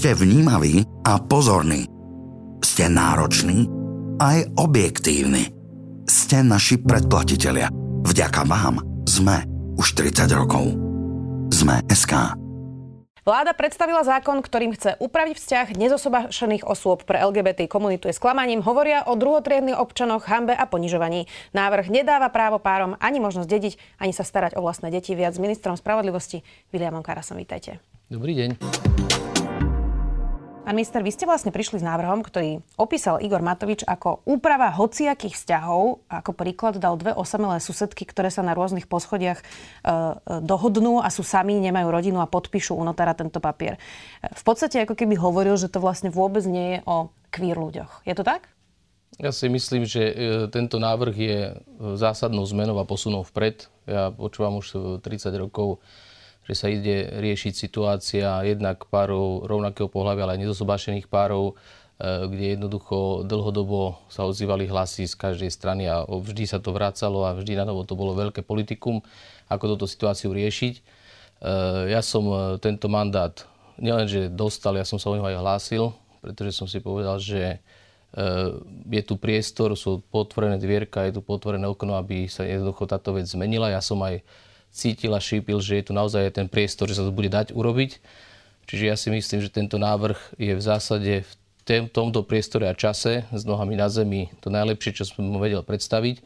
ste 0.00 0.16
vnímaví 0.16 0.80
a 1.04 1.20
pozorní. 1.20 1.84
Ste 2.64 2.88
nároční 2.88 3.68
aj 4.16 4.48
objektívni. 4.56 5.52
Ste 6.08 6.40
naši 6.40 6.80
predplatitelia. 6.80 7.68
Vďaka 8.08 8.48
vám 8.48 8.80
sme 9.04 9.44
už 9.76 10.00
30 10.00 10.24
rokov. 10.32 10.72
Sme 11.52 11.84
SK. 11.92 12.32
Vláda 13.28 13.52
predstavila 13.52 14.00
zákon, 14.00 14.40
ktorým 14.40 14.72
chce 14.72 14.96
upraviť 15.04 15.36
vzťah 15.36 15.66
nezosobášených 15.76 16.64
osôb 16.64 17.04
pre 17.04 17.20
LGBT 17.20 17.68
komunitu 17.68 18.08
je 18.08 18.16
sklamaním. 18.16 18.64
Hovoria 18.64 19.04
o 19.04 19.20
druhotriednych 19.20 19.76
občanoch, 19.76 20.24
hambe 20.24 20.56
a 20.56 20.64
ponižovaní. 20.64 21.28
Návrh 21.52 21.92
nedáva 21.92 22.32
právo 22.32 22.56
párom 22.56 22.96
ani 23.04 23.20
možnosť 23.20 23.48
dediť, 23.52 23.74
ani 24.00 24.16
sa 24.16 24.24
starať 24.24 24.56
o 24.56 24.64
vlastné 24.64 24.88
deti. 24.88 25.12
Viac 25.12 25.36
s 25.36 25.44
ministrom 25.44 25.76
spravodlivosti 25.76 26.40
Williamom 26.72 27.04
Karasom. 27.04 27.36
Vítajte. 27.36 27.84
Dobrý 28.08 28.32
deň. 28.32 29.29
Pán 30.60 30.76
minister, 30.76 31.00
vy 31.00 31.08
ste 31.08 31.24
vlastne 31.24 31.48
prišli 31.48 31.80
s 31.80 31.84
návrhom, 31.88 32.20
ktorý 32.20 32.60
opísal 32.76 33.16
Igor 33.24 33.40
Matovič 33.40 33.80
ako 33.80 34.20
úprava 34.28 34.68
hociakých 34.68 35.32
vzťahov. 35.32 36.04
Ako 36.04 36.36
príklad 36.36 36.76
dal 36.76 37.00
dve 37.00 37.16
osamelé 37.16 37.64
susedky, 37.64 38.04
ktoré 38.04 38.28
sa 38.28 38.44
na 38.44 38.52
rôznych 38.52 38.84
poschodiach 38.84 39.40
e, 39.40 39.44
e, 39.44 39.88
dohodnú 40.44 41.00
a 41.00 41.08
sú 41.08 41.24
sami, 41.24 41.56
nemajú 41.64 41.88
rodinu 41.88 42.20
a 42.20 42.28
podpíšu 42.28 42.76
u 42.76 42.84
notára 42.84 43.16
tento 43.16 43.40
papier. 43.40 43.80
V 44.20 44.42
podstate 44.44 44.84
ako 44.84 44.92
keby 45.00 45.16
hovoril, 45.16 45.56
že 45.56 45.72
to 45.72 45.80
vlastne 45.80 46.12
vôbec 46.12 46.44
nie 46.44 46.76
je 46.76 46.78
o 46.84 47.08
queer 47.32 47.56
ľuďoch. 47.56 48.04
Je 48.04 48.12
to 48.12 48.20
tak? 48.20 48.52
Ja 49.16 49.32
si 49.32 49.48
myslím, 49.48 49.88
že 49.88 50.12
e, 50.12 50.14
tento 50.52 50.76
návrh 50.76 51.16
je 51.16 51.38
e, 51.40 51.52
zásadnou 51.96 52.44
zmenou 52.44 52.76
a 52.76 52.84
posunou 52.84 53.24
vpred. 53.24 53.64
Ja 53.88 54.12
počúvam 54.12 54.60
už 54.60 55.00
30 55.00 55.40
rokov 55.40 55.80
že 56.48 56.54
sa 56.56 56.66
ide 56.72 57.20
riešiť 57.20 57.52
situácia 57.52 58.42
jednak 58.42 58.88
párov 58.88 59.44
rovnakého 59.44 59.86
pohľavia, 59.86 60.24
ale 60.26 60.32
aj 60.34 60.42
nezosobášených 60.48 61.06
párov, 61.06 61.52
e, 61.52 61.54
kde 62.26 62.56
jednoducho 62.56 63.22
dlhodobo 63.28 64.00
sa 64.08 64.24
ozývali 64.24 64.66
hlasy 64.66 65.04
z 65.04 65.14
každej 65.14 65.50
strany 65.52 65.84
a 65.86 66.02
vždy 66.08 66.48
sa 66.48 66.58
to 66.58 66.72
vracalo 66.72 67.28
a 67.28 67.36
vždy 67.36 67.60
na 67.60 67.68
novo 67.68 67.84
to 67.84 67.94
bolo 67.94 68.16
veľké 68.16 68.42
politikum, 68.42 69.04
ako 69.52 69.76
túto 69.76 69.86
situáciu 69.86 70.32
riešiť. 70.32 70.74
E, 70.74 70.82
ja 71.92 72.00
som 72.00 72.24
e, 72.26 72.36
tento 72.58 72.88
mandát 72.88 73.36
nielenže 73.76 74.32
dostal, 74.32 74.74
ja 74.74 74.84
som 74.88 74.98
sa 74.98 75.12
o 75.12 75.16
neho 75.16 75.28
aj 75.28 75.40
hlásil, 75.40 75.92
pretože 76.20 76.56
som 76.56 76.68
si 76.68 76.84
povedal, 76.84 77.16
že 77.16 77.62
je 78.90 79.02
tu 79.06 79.14
priestor, 79.14 79.78
sú 79.78 80.02
potvorené 80.10 80.58
dvierka, 80.58 81.06
je 81.06 81.16
tu 81.16 81.22
potvorené 81.22 81.62
okno, 81.70 81.94
aby 81.94 82.26
sa 82.26 82.42
jednoducho 82.42 82.90
táto 82.90 83.14
vec 83.14 83.30
zmenila. 83.30 83.70
Ja 83.70 83.78
som 83.78 84.02
aj 84.02 84.20
cítil 84.70 85.12
a 85.12 85.20
šípil, 85.20 85.58
že 85.58 85.82
je 85.82 85.84
tu 85.90 85.92
naozaj 85.92 86.30
ten 86.34 86.46
priestor, 86.46 86.86
že 86.86 86.98
sa 86.98 87.04
to 87.06 87.12
bude 87.12 87.30
dať 87.30 87.52
urobiť. 87.52 88.00
Čiže 88.70 88.84
ja 88.86 88.94
si 88.94 89.10
myslím, 89.10 89.42
že 89.42 89.50
tento 89.50 89.82
návrh 89.82 90.38
je 90.38 90.54
v 90.54 90.62
zásade 90.62 91.26
v 91.26 91.32
tomto 91.90 92.26
priestore 92.26 92.66
a 92.66 92.74
čase 92.74 93.26
s 93.30 93.42
nohami 93.46 93.78
na 93.78 93.86
zemi 93.86 94.30
to 94.42 94.50
najlepšie, 94.50 95.02
čo 95.02 95.04
som 95.06 95.26
mu 95.26 95.38
vedel 95.38 95.62
predstaviť. 95.62 96.22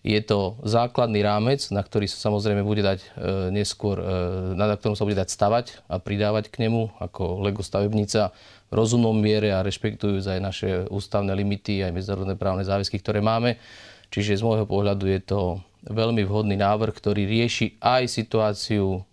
Je 0.00 0.16
to 0.24 0.56
základný 0.64 1.20
rámec, 1.20 1.68
na 1.68 1.84
ktorý 1.84 2.08
sa 2.08 2.32
samozrejme 2.32 2.64
bude 2.64 2.80
dať 2.80 3.04
e, 3.04 3.08
neskôr, 3.52 4.00
e, 4.00 4.56
na 4.56 4.72
ktorom 4.72 4.96
sa 4.96 5.04
bude 5.04 5.20
dať 5.20 5.28
stavať 5.28 5.66
a 5.92 6.00
pridávať 6.00 6.48
k 6.48 6.64
nemu 6.64 6.88
ako 7.04 7.44
Lego 7.44 7.60
stavebnica 7.60 8.32
v 8.70 8.72
rozumnom 8.72 9.12
miere 9.12 9.52
a 9.52 9.60
rešpektujúc 9.60 10.24
aj 10.24 10.40
naše 10.40 10.68
ústavné 10.88 11.36
limity, 11.36 11.84
aj 11.84 11.92
medzinárodné 11.92 12.32
právne 12.40 12.64
záväzky, 12.64 12.96
ktoré 12.96 13.20
máme. 13.20 13.60
Čiže 14.08 14.40
z 14.40 14.46
môjho 14.46 14.64
pohľadu 14.64 15.04
je 15.04 15.20
to 15.20 15.60
veľmi 15.86 16.26
vhodný 16.28 16.56
návrh, 16.60 16.92
ktorý 16.92 17.24
rieši 17.24 17.80
aj 17.80 18.02
situáciu 18.10 19.04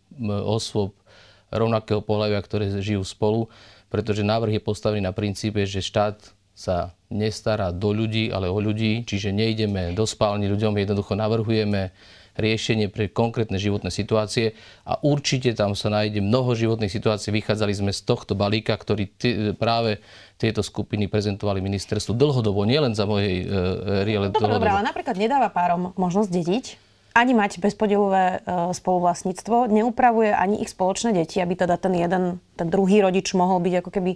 osôb 0.43 0.97
rovnakého 1.47 2.03
pohľavia, 2.03 2.43
ktoré 2.43 2.67
žijú 2.83 3.03
spolu, 3.07 3.47
pretože 3.87 4.25
návrh 4.25 4.59
je 4.59 4.67
postavený 4.67 5.01
na 5.07 5.15
princípe, 5.15 5.63
že 5.63 5.79
štát 5.79 6.35
sa 6.57 6.91
nestará 7.07 7.71
do 7.71 7.93
ľudí, 7.93 8.33
ale 8.33 8.51
o 8.51 8.57
ľudí, 8.59 9.05
čiže 9.07 9.31
nejdeme 9.31 9.95
do 9.95 10.03
spálni 10.03 10.49
ľuďom, 10.49 10.75
jednoducho 10.75 11.13
navrhujeme 11.15 11.93
riešenie 12.37 12.87
pre 12.87 13.09
konkrétne 13.11 13.57
životné 13.57 13.89
situácie 13.89 14.53
a 14.85 15.01
určite 15.01 15.51
tam 15.57 15.73
sa 15.73 15.89
nájde 15.89 16.21
mnoho 16.21 16.53
životných 16.53 16.93
situácií. 16.93 17.33
Vychádzali 17.33 17.73
sme 17.73 17.91
z 17.91 18.01
tohto 18.05 18.37
balíka, 18.37 18.77
ktorý 18.77 19.03
t- 19.09 19.51
práve 19.57 19.99
tieto 20.37 20.61
skupiny 20.61 21.09
prezentovali 21.09 21.59
ministerstvu 21.59 22.13
dlhodobo, 22.13 22.63
nielen 22.63 22.93
za 22.93 23.09
mojej 23.09 23.43
e, 23.43 23.45
riele. 24.05 24.29
No, 24.29 24.53
dobre, 24.61 24.69
ale 24.69 24.85
napríklad 24.85 25.17
nedáva 25.17 25.49
párom 25.49 25.97
možnosť 25.97 26.29
dediť 26.29 26.86
ani 27.17 27.33
mať 27.33 27.57
bezpodielové 27.57 28.25
e, 28.29 28.37
spoluvlastníctvo, 28.77 29.73
neupravuje 29.73 30.29
ani 30.29 30.61
ich 30.61 30.69
spoločné 30.69 31.17
deti, 31.17 31.41
aby 31.41 31.57
teda 31.57 31.81
ten 31.81 31.97
jeden, 31.97 32.37
ten 32.53 32.67
druhý 32.69 33.01
rodič 33.01 33.33
mohol 33.33 33.57
byť 33.65 33.73
ako 33.81 33.89
keby 33.89 34.11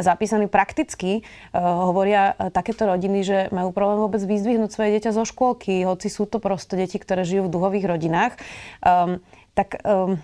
zapísaný 0.00 0.48
prakticky. 0.48 1.20
E, 1.20 1.22
hovoria 1.60 2.32
e, 2.32 2.48
takéto 2.48 2.88
rodiny, 2.88 3.20
že 3.20 3.38
majú 3.52 3.76
problém 3.76 4.00
vôbec 4.00 4.24
vyzdvihnúť 4.24 4.72
svoje 4.72 4.96
dieťa 4.96 5.12
zo 5.12 5.28
škôlky, 5.28 5.84
hoci 5.84 6.08
sú 6.08 6.24
to 6.24 6.40
prosto 6.40 6.80
deti, 6.80 6.96
ktoré 6.96 7.28
žijú 7.28 7.52
v 7.52 7.52
duhových 7.52 7.86
rodinách. 7.92 8.32
Um, 8.80 9.20
tak 9.52 9.80
um, 9.84 10.20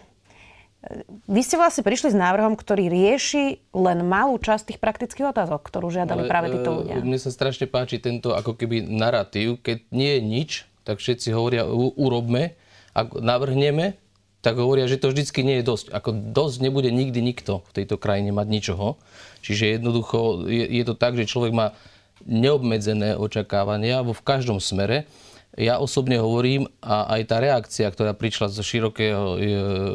vy 1.30 1.40
ste 1.46 1.54
vlastne 1.54 1.86
prišli 1.86 2.10
s 2.10 2.16
návrhom, 2.18 2.58
ktorý 2.58 2.90
rieši 2.90 3.62
len 3.70 4.02
malú 4.02 4.34
časť 4.36 4.74
tých 4.74 4.80
praktických 4.82 5.30
otázok, 5.30 5.62
ktorú 5.62 5.94
žiadali 5.94 6.26
Ale, 6.26 6.30
práve 6.30 6.46
títo 6.50 6.82
ľudia. 6.82 6.98
Mne 6.98 7.22
sa 7.22 7.30
strašne 7.30 7.70
páči 7.70 8.02
tento 8.02 8.34
ako 8.34 8.58
keby 8.58 8.90
narratív, 8.90 9.62
keď 9.62 9.78
nie 9.94 10.18
je 10.18 10.20
nič, 10.20 10.50
tak 10.82 11.02
všetci 11.02 11.34
hovoria, 11.34 11.66
urobme, 11.72 12.58
ak 12.92 13.18
navrhneme, 13.18 13.96
tak 14.42 14.58
hovoria, 14.58 14.90
že 14.90 14.98
to 14.98 15.14
vždycky 15.14 15.46
nie 15.46 15.62
je 15.62 15.68
dosť. 15.70 15.86
Ako 15.94 16.10
dosť 16.34 16.56
nebude 16.66 16.90
nikdy 16.90 17.22
nikto 17.22 17.62
v 17.70 17.82
tejto 17.82 17.94
krajine 17.94 18.34
mať 18.34 18.46
ničoho. 18.50 18.98
Čiže 19.46 19.78
jednoducho 19.78 20.50
je, 20.50 20.66
je 20.66 20.82
to 20.82 20.98
tak, 20.98 21.14
že 21.14 21.30
človek 21.30 21.54
má 21.54 21.78
neobmedzené 22.26 23.14
očakávania 23.14 24.02
vo 24.02 24.14
v 24.14 24.26
každom 24.26 24.58
smere 24.58 25.06
ja 25.52 25.76
osobne 25.76 26.16
hovorím, 26.16 26.64
a 26.80 27.12
aj 27.12 27.22
tá 27.28 27.36
reakcia, 27.36 27.92
ktorá 27.92 28.16
prišla 28.16 28.48
zo 28.48 28.64
širokého 28.64 29.36
e, 29.36 29.38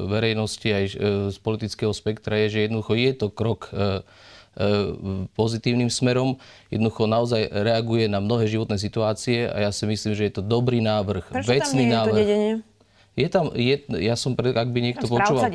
verejnosti, 0.05 0.69
aj 0.69 0.85
e, 0.85 0.95
z 1.33 1.37
politického 1.41 1.89
spektra, 1.89 2.37
je, 2.45 2.53
že 2.53 2.59
jednoducho 2.69 2.93
je 2.93 3.11
to 3.17 3.27
krok 3.33 3.73
e, 3.73 4.05
pozitívnym 5.38 5.90
smerom. 5.94 6.41
Jednoducho 6.73 7.06
naozaj 7.06 7.53
reaguje 7.53 8.09
na 8.09 8.18
mnohé 8.18 8.50
životné 8.50 8.81
situácie 8.81 9.45
a 9.45 9.69
ja 9.69 9.72
si 9.72 9.85
myslím, 9.85 10.18
že 10.18 10.25
je 10.28 10.34
to 10.38 10.44
dobrý 10.44 10.81
návrh, 10.81 11.29
Prečo 11.29 11.50
vecný 11.50 11.85
tam 11.88 11.94
návrh. 11.94 12.25
Je 12.25 12.51
je 13.17 13.25
tam, 13.34 13.50
je, 13.57 13.81
ja 13.97 14.13
som, 14.13 14.38
ak 14.38 14.69
by 14.69 14.78
niekto 14.78 15.09
počúval, 15.09 15.50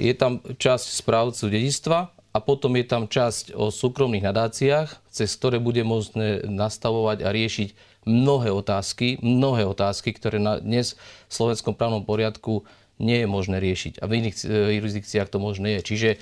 je 0.00 0.14
tam 0.16 0.40
časť 0.40 0.86
správcu 0.96 1.44
dedičstva 1.52 1.98
a 2.32 2.38
potom 2.40 2.72
je 2.80 2.84
tam 2.88 3.04
časť 3.04 3.52
o 3.52 3.68
súkromných 3.68 4.24
nadáciách, 4.24 4.96
cez 5.12 5.28
ktoré 5.36 5.60
bude 5.60 5.84
možné 5.84 6.48
nastavovať 6.48 7.20
a 7.20 7.28
riešiť 7.36 7.68
mnohé 8.08 8.48
otázky, 8.48 9.20
mnohé 9.20 9.68
otázky, 9.68 10.16
ktoré 10.16 10.40
na 10.40 10.56
dnes 10.56 10.96
v 11.28 11.32
slovenskom 11.36 11.76
právnom 11.76 12.00
poriadku 12.00 12.64
nie 12.96 13.24
je 13.24 13.28
možné 13.28 13.60
riešiť. 13.60 14.00
A 14.00 14.08
v 14.08 14.24
iných 14.24 14.36
e, 14.40 14.80
jurisdikciách 14.80 15.28
to 15.28 15.36
možné 15.36 15.76
je. 15.78 15.80
Čiže 15.92 16.10
e, 16.16 16.18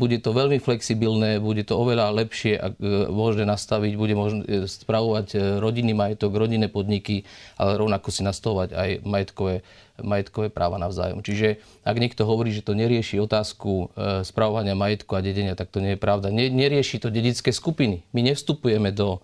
bude 0.00 0.16
to 0.24 0.32
veľmi 0.32 0.56
flexibilné, 0.56 1.36
bude 1.44 1.60
to 1.68 1.76
oveľa 1.76 2.08
lepšie 2.24 2.56
ak, 2.56 2.72
e, 2.80 3.12
možné 3.12 3.44
nastaviť, 3.44 3.92
bude 4.00 4.16
možné 4.16 4.64
spravovať 4.64 5.60
rodinný 5.60 5.92
majetok, 5.92 6.32
rodinné 6.32 6.72
podniky, 6.72 7.28
ale 7.60 7.76
rovnako 7.76 8.08
si 8.08 8.24
nastavovať 8.24 8.72
aj 8.72 8.90
majetkové, 9.04 9.60
majetkové 10.00 10.48
práva 10.48 10.80
navzájom. 10.80 11.20
Čiže 11.20 11.60
ak 11.84 11.96
niekto 12.00 12.24
hovorí, 12.24 12.48
že 12.56 12.64
to 12.64 12.72
nerieši 12.72 13.20
otázku 13.20 13.92
spravovania 14.24 14.74
majetku 14.74 15.12
a 15.14 15.20
dedenia, 15.20 15.54
tak 15.54 15.68
to 15.68 15.84
nie 15.84 15.94
je 15.94 16.00
pravda. 16.00 16.32
Ne, 16.32 16.48
nerieši 16.48 16.98
to 16.98 17.12
dedické 17.12 17.52
skupiny. 17.52 18.02
My 18.10 18.24
nevstupujeme 18.24 18.90
do 18.90 19.20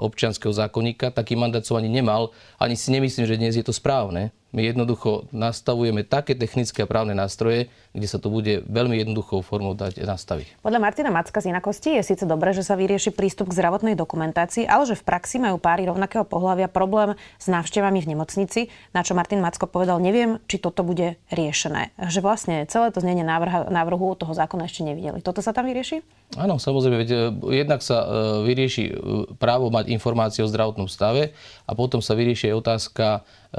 občianského 0.00 0.52
zákonníka. 0.52 1.12
Taký 1.12 1.36
mandát 1.40 1.64
som 1.64 1.80
ani 1.80 1.88
nemal. 1.88 2.32
Ani 2.60 2.76
si 2.76 2.92
nemyslím, 2.92 3.24
že 3.24 3.40
dnes 3.40 3.56
je 3.56 3.64
to 3.64 3.72
správne. 3.72 4.32
My 4.54 4.62
jednoducho 4.62 5.26
nastavujeme 5.34 6.06
také 6.06 6.38
technické 6.38 6.86
a 6.86 6.88
právne 6.88 7.10
nástroje, 7.10 7.66
kde 7.90 8.06
sa 8.06 8.22
to 8.22 8.30
bude 8.30 8.62
veľmi 8.70 9.02
jednoduchou 9.02 9.42
formou 9.42 9.74
dať 9.74 10.06
nastaviť. 10.06 10.62
Podľa 10.62 10.78
Martina 10.78 11.10
Macka 11.10 11.42
z 11.42 11.50
Inakosti 11.50 11.98
je 11.98 12.06
síce 12.06 12.22
dobré, 12.22 12.54
že 12.54 12.62
sa 12.62 12.78
vyrieši 12.78 13.10
prístup 13.10 13.50
k 13.50 13.58
zdravotnej 13.58 13.98
dokumentácii, 13.98 14.70
ale 14.70 14.86
že 14.86 14.94
v 14.94 15.02
praxi 15.02 15.42
majú 15.42 15.58
páry 15.58 15.90
rovnakého 15.90 16.22
pohľavia 16.22 16.70
problém 16.70 17.18
s 17.42 17.50
návštevami 17.50 17.98
v 17.98 18.14
nemocnici, 18.14 18.60
na 18.94 19.02
čo 19.02 19.18
Martin 19.18 19.42
Macko 19.42 19.66
povedal, 19.66 19.98
neviem, 19.98 20.38
či 20.46 20.62
toto 20.62 20.86
bude 20.86 21.18
riešené. 21.34 21.90
Že 21.98 22.22
vlastne 22.22 22.56
celé 22.70 22.94
to 22.94 23.02
znenie 23.02 23.26
návrhu 23.26 24.14
toho 24.14 24.38
zákona 24.38 24.70
ešte 24.70 24.86
nevideli. 24.86 25.18
Toto 25.18 25.42
sa 25.42 25.50
tam 25.50 25.66
vyrieši? 25.66 26.06
Áno, 26.38 26.62
samozrejme, 26.62 26.96
veď 27.02 27.10
e, 27.10 27.18
jednak 27.62 27.82
sa 27.82 28.02
e, 28.02 28.06
vyrieši 28.46 28.84
e, 28.86 28.92
právo 29.38 29.70
mať 29.70 29.90
informácie 29.90 30.42
o 30.42 30.50
zdravotnom 30.50 30.90
stave 30.90 31.34
a 31.66 31.72
potom 31.74 32.02
sa 32.02 32.14
vyrieši 32.14 32.50
aj 32.50 32.54
otázka 32.58 33.06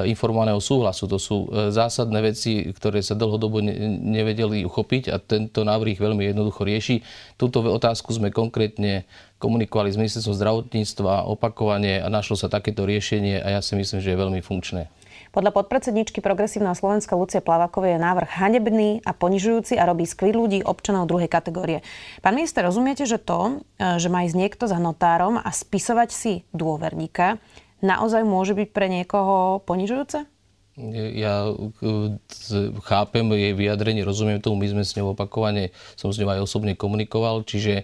informovaného 0.03 0.59
súhlasu. 0.59 1.07
To 1.07 1.15
sú 1.15 1.47
zásadné 1.71 2.35
veci, 2.35 2.67
ktoré 2.67 2.99
sa 2.99 3.15
dlhodobo 3.15 3.63
nevedeli 3.63 4.67
uchopiť 4.67 5.13
a 5.13 5.21
tento 5.23 5.63
návrh 5.63 5.95
veľmi 5.95 6.35
jednoducho 6.35 6.67
rieši. 6.67 6.99
Túto 7.39 7.63
otázku 7.63 8.11
sme 8.11 8.33
konkrétne 8.33 9.07
komunikovali 9.39 9.93
s 9.93 9.99
ministerstvom 9.99 10.35
zdravotníctva 10.35 11.29
opakovane 11.31 12.03
a 12.03 12.07
našlo 12.11 12.35
sa 12.35 12.51
takéto 12.51 12.83
riešenie 12.83 13.39
a 13.39 13.59
ja 13.59 13.61
si 13.63 13.79
myslím, 13.79 14.03
že 14.03 14.11
je 14.11 14.19
veľmi 14.19 14.41
funkčné. 14.43 14.91
Podľa 15.35 15.51
podpredsedničky 15.51 16.23
Progresívneho 16.23 16.79
Slovenska 16.79 17.11
Lucie 17.11 17.43
Plavakovej 17.43 17.99
je 17.99 18.05
návrh 18.07 18.39
hanebný 18.39 19.03
a 19.03 19.11
ponižujúci 19.11 19.75
a 19.75 19.83
robí 19.83 20.07
skvý 20.07 20.31
ľudí 20.31 20.63
občanov 20.63 21.11
druhej 21.11 21.27
kategórie. 21.27 21.83
Pán 22.23 22.39
minister, 22.39 22.63
rozumiete, 22.63 23.03
že 23.03 23.19
to, 23.19 23.59
e, 23.75 23.99
že 23.99 24.07
má 24.07 24.23
ísť 24.23 24.31
niekto 24.39 24.63
za 24.63 24.79
notárom 24.79 25.35
a 25.35 25.51
spisovať 25.51 26.09
si 26.15 26.33
dôverníka, 26.55 27.35
naozaj 27.85 28.25
môže 28.25 28.57
byť 28.57 28.69
pre 28.73 28.89
niekoho 28.89 29.61
ponižujúce? 29.63 30.25
Ja 31.15 31.47
chápem 32.83 33.23
jej 33.31 33.55
vyjadrenie, 33.55 34.03
rozumiem 34.03 34.43
tomu, 34.43 34.59
my 34.59 34.75
sme 34.75 34.83
s 34.83 34.91
ňou 34.99 35.15
opakovane, 35.15 35.71
som 35.95 36.11
s 36.11 36.19
ňou 36.19 36.35
aj 36.35 36.43
osobne 36.43 36.75
komunikoval, 36.75 37.47
čiže 37.47 37.73
e, 37.79 37.83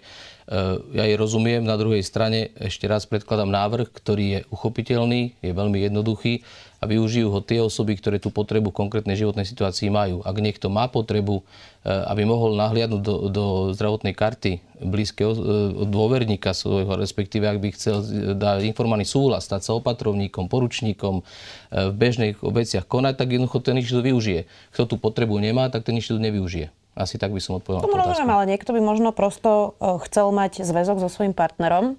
ja 0.92 1.03
jej 1.07 1.15
rozumiem. 1.15 1.63
Na 1.63 1.80
druhej 1.80 2.03
strane 2.03 2.51
ešte 2.59 2.92
raz 2.92 3.07
predkladám 3.07 3.48
návrh, 3.48 3.95
ktorý 3.95 4.25
je 4.27 4.39
uchopiteľný, 4.51 5.39
je 5.39 5.51
veľmi 5.56 5.80
jednoduchý 5.88 6.44
a 6.81 6.89
využijú 6.89 7.30
ho 7.30 7.45
tie 7.45 7.62
osoby, 7.62 7.94
ktoré 7.94 8.18
tú 8.18 8.33
potrebu 8.33 8.74
konkrétnej 8.74 9.13
životnej 9.13 9.45
situácii 9.45 9.94
majú. 9.94 10.25
Ak 10.25 10.33
niekto 10.42 10.74
má 10.74 10.89
potrebu, 10.89 11.45
e, 11.86 11.94
aby 12.10 12.25
mohol 12.25 12.57
nahliadnúť 12.57 13.01
do, 13.06 13.16
do 13.30 13.45
zdravotnej 13.78 14.18
karty 14.18 14.66
blízkeho 14.81 15.30
e, 15.30 15.39
dôverníka 15.86 16.57
svojho, 16.57 16.98
respektíve 16.98 17.45
ak 17.45 17.62
by 17.62 17.68
chcel 17.78 18.01
dať 18.33 18.66
informovaný 18.66 19.06
súhlas, 19.06 19.45
stať 19.45 19.62
sa 19.69 19.72
opatrovníkom, 19.78 20.50
poručníkom, 20.50 21.22
e, 21.22 21.24
v 21.69 21.94
bežných 21.94 22.42
veciach 22.42 22.89
konať, 22.89 23.13
tak 23.13 23.30
jednoducho 23.30 23.62
ten 23.62 23.78
inštitút 23.78 24.01
využije. 24.01 24.50
Kto 24.74 24.89
tú 24.89 24.95
potrebu 24.98 25.38
nemá, 25.38 25.69
tak 25.69 25.86
ten 25.86 25.94
inštitút 25.94 26.25
nevyužije. 26.25 26.74
Asi 26.98 27.22
tak 27.22 27.30
by 27.30 27.39
som 27.39 27.62
odpovedal. 27.62 27.86
Tomu 27.86 28.01
rozumiem, 28.01 28.33
ale 28.33 28.50
niekto 28.50 28.74
by 28.74 28.81
možno 28.81 29.13
prosto 29.16 29.80
chcel 30.10 30.28
mať 30.33 30.66
zväzok 30.66 31.00
so 31.00 31.07
svojím 31.07 31.31
partnerom 31.31 31.95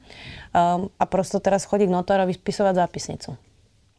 a 0.53 1.05
prosto 1.09 1.41
teraz 1.41 1.65
chodí 1.65 1.89
k 1.89 1.97
notárovi 1.97 2.37
spisovať 2.37 2.77
zápisnicu. 2.77 3.33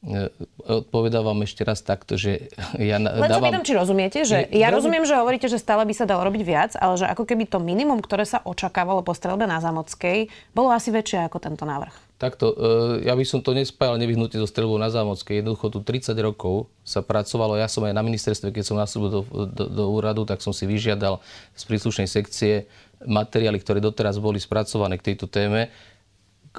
E, 0.03 0.27
odpovedám 0.67 1.23
vám 1.23 1.47
ešte 1.47 1.63
raz 1.63 1.79
takto, 1.79 2.19
že 2.19 2.51
ja 2.75 2.99
Len 2.99 3.07
dávam... 3.07 3.39
sa 3.39 3.47
pýtam, 3.47 3.63
či 3.63 3.71
rozumiete, 3.71 4.19
že 4.27 4.51
ja 4.51 4.67
veľmi... 4.67 4.75
rozumiem, 4.75 5.03
že 5.07 5.15
hovoríte, 5.15 5.47
že 5.47 5.55
stále 5.55 5.87
by 5.87 5.95
sa 5.95 6.03
dalo 6.03 6.27
robiť 6.27 6.43
viac, 6.43 6.71
ale 6.75 6.99
že 6.99 7.07
ako 7.07 7.23
keby 7.23 7.47
to 7.47 7.63
minimum, 7.63 8.03
ktoré 8.03 8.27
sa 8.27 8.43
očakávalo 8.43 8.99
po 8.99 9.15
strelbe 9.15 9.47
na 9.47 9.63
Zámockej, 9.63 10.27
bolo 10.51 10.75
asi 10.75 10.91
väčšie 10.91 11.31
ako 11.31 11.39
tento 11.39 11.63
návrh. 11.63 12.19
Takto, 12.19 12.51
e, 12.51 13.07
ja 13.07 13.15
by 13.15 13.23
som 13.23 13.39
to 13.39 13.55
nespájal 13.55 13.95
nevyhnutne 13.95 14.43
so 14.43 14.47
streľbou 14.47 14.75
na 14.75 14.91
Zámockej. 14.91 15.39
Jednoducho 15.39 15.71
tu 15.71 15.79
30 15.79 16.11
rokov 16.19 16.67
sa 16.83 16.99
pracovalo, 16.99 17.55
ja 17.55 17.71
som 17.71 17.87
aj 17.87 17.95
na 17.95 18.03
ministerstve, 18.03 18.51
keď 18.51 18.63
som 18.67 18.75
nastúpil 18.75 19.07
do, 19.07 19.21
do, 19.47 19.63
do 19.71 19.83
úradu, 19.87 20.27
tak 20.27 20.43
som 20.43 20.51
si 20.51 20.67
vyžiadal 20.67 21.23
z 21.55 21.63
príslušnej 21.63 22.11
sekcie 22.11 22.67
materiály, 23.07 23.59
ktoré 23.59 23.79
doteraz 23.79 24.19
boli 24.19 24.39
spracované 24.39 24.99
k 24.99 25.15
tejto 25.15 25.27
téme 25.27 25.71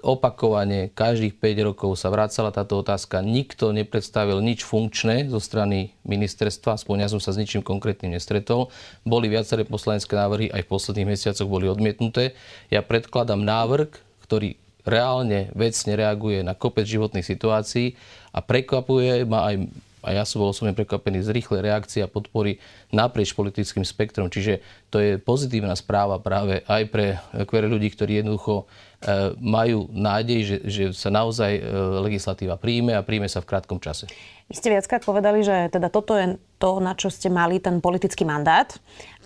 opakovane 0.03 0.91
každých 0.91 1.39
5 1.39 1.69
rokov 1.71 1.95
sa 2.01 2.11
vracala 2.11 2.51
táto 2.51 2.81
otázka. 2.83 3.23
Nikto 3.23 3.71
nepredstavil 3.71 4.43
nič 4.43 4.67
funkčné 4.67 5.31
zo 5.31 5.39
strany 5.39 5.95
ministerstva, 6.03 6.75
aspoň 6.81 7.07
ja 7.07 7.09
som 7.13 7.23
sa 7.23 7.31
s 7.31 7.39
ničím 7.39 7.63
konkrétnym 7.63 8.17
nestretol. 8.17 8.75
Boli 9.07 9.31
viaceré 9.31 9.63
poslanecké 9.63 10.19
návrhy, 10.19 10.51
aj 10.51 10.67
v 10.67 10.71
posledných 10.73 11.11
mesiacoch 11.15 11.47
boli 11.47 11.71
odmietnuté. 11.71 12.35
Ja 12.75 12.83
predkladám 12.83 13.45
návrh, 13.45 13.95
ktorý 14.27 14.59
reálne, 14.83 15.55
vecne 15.55 15.95
reaguje 15.95 16.43
na 16.43 16.53
kopec 16.53 16.85
životných 16.85 17.25
situácií 17.25 17.95
a 18.35 18.43
prekvapuje 18.45 19.25
ma 19.25 19.53
aj 19.53 19.71
a 20.05 20.13
ja 20.13 20.23
som 20.29 20.45
bol 20.45 20.53
osobne 20.53 20.77
prekvapený 20.77 21.25
z 21.25 21.33
rýchlej 21.33 21.61
reakcie 21.65 22.01
a 22.05 22.09
podpory 22.09 22.61
naprieč 22.93 23.33
politickým 23.33 23.83
spektrom. 23.83 24.29
Čiže 24.29 24.61
to 24.93 25.01
je 25.01 25.17
pozitívna 25.17 25.73
správa 25.75 26.21
práve 26.21 26.61
aj 26.69 26.83
pre 26.93 27.17
queer 27.49 27.67
ľudí, 27.67 27.89
ktorí 27.91 28.21
jednoducho 28.21 28.63
e, 28.63 28.65
majú 29.41 29.89
nádej, 29.91 30.41
že, 30.45 30.57
že 30.69 30.83
sa 30.93 31.09
naozaj 31.09 31.53
e, 31.59 31.63
legislatíva 32.05 32.61
príjme 32.61 32.93
a 32.95 33.03
príjme 33.03 33.27
sa 33.27 33.41
v 33.41 33.49
krátkom 33.49 33.81
čase. 33.81 34.07
Vy 34.53 34.61
ste 34.61 34.69
viackrát 34.71 35.01
povedali, 35.01 35.41
že 35.41 35.73
teda 35.73 35.89
toto 35.89 36.15
je 36.15 36.37
to, 36.61 36.79
na 36.79 36.93
čo 36.93 37.09
ste 37.09 37.33
mali 37.33 37.59
ten 37.59 37.81
politický 37.81 38.29
mandát. 38.29 38.69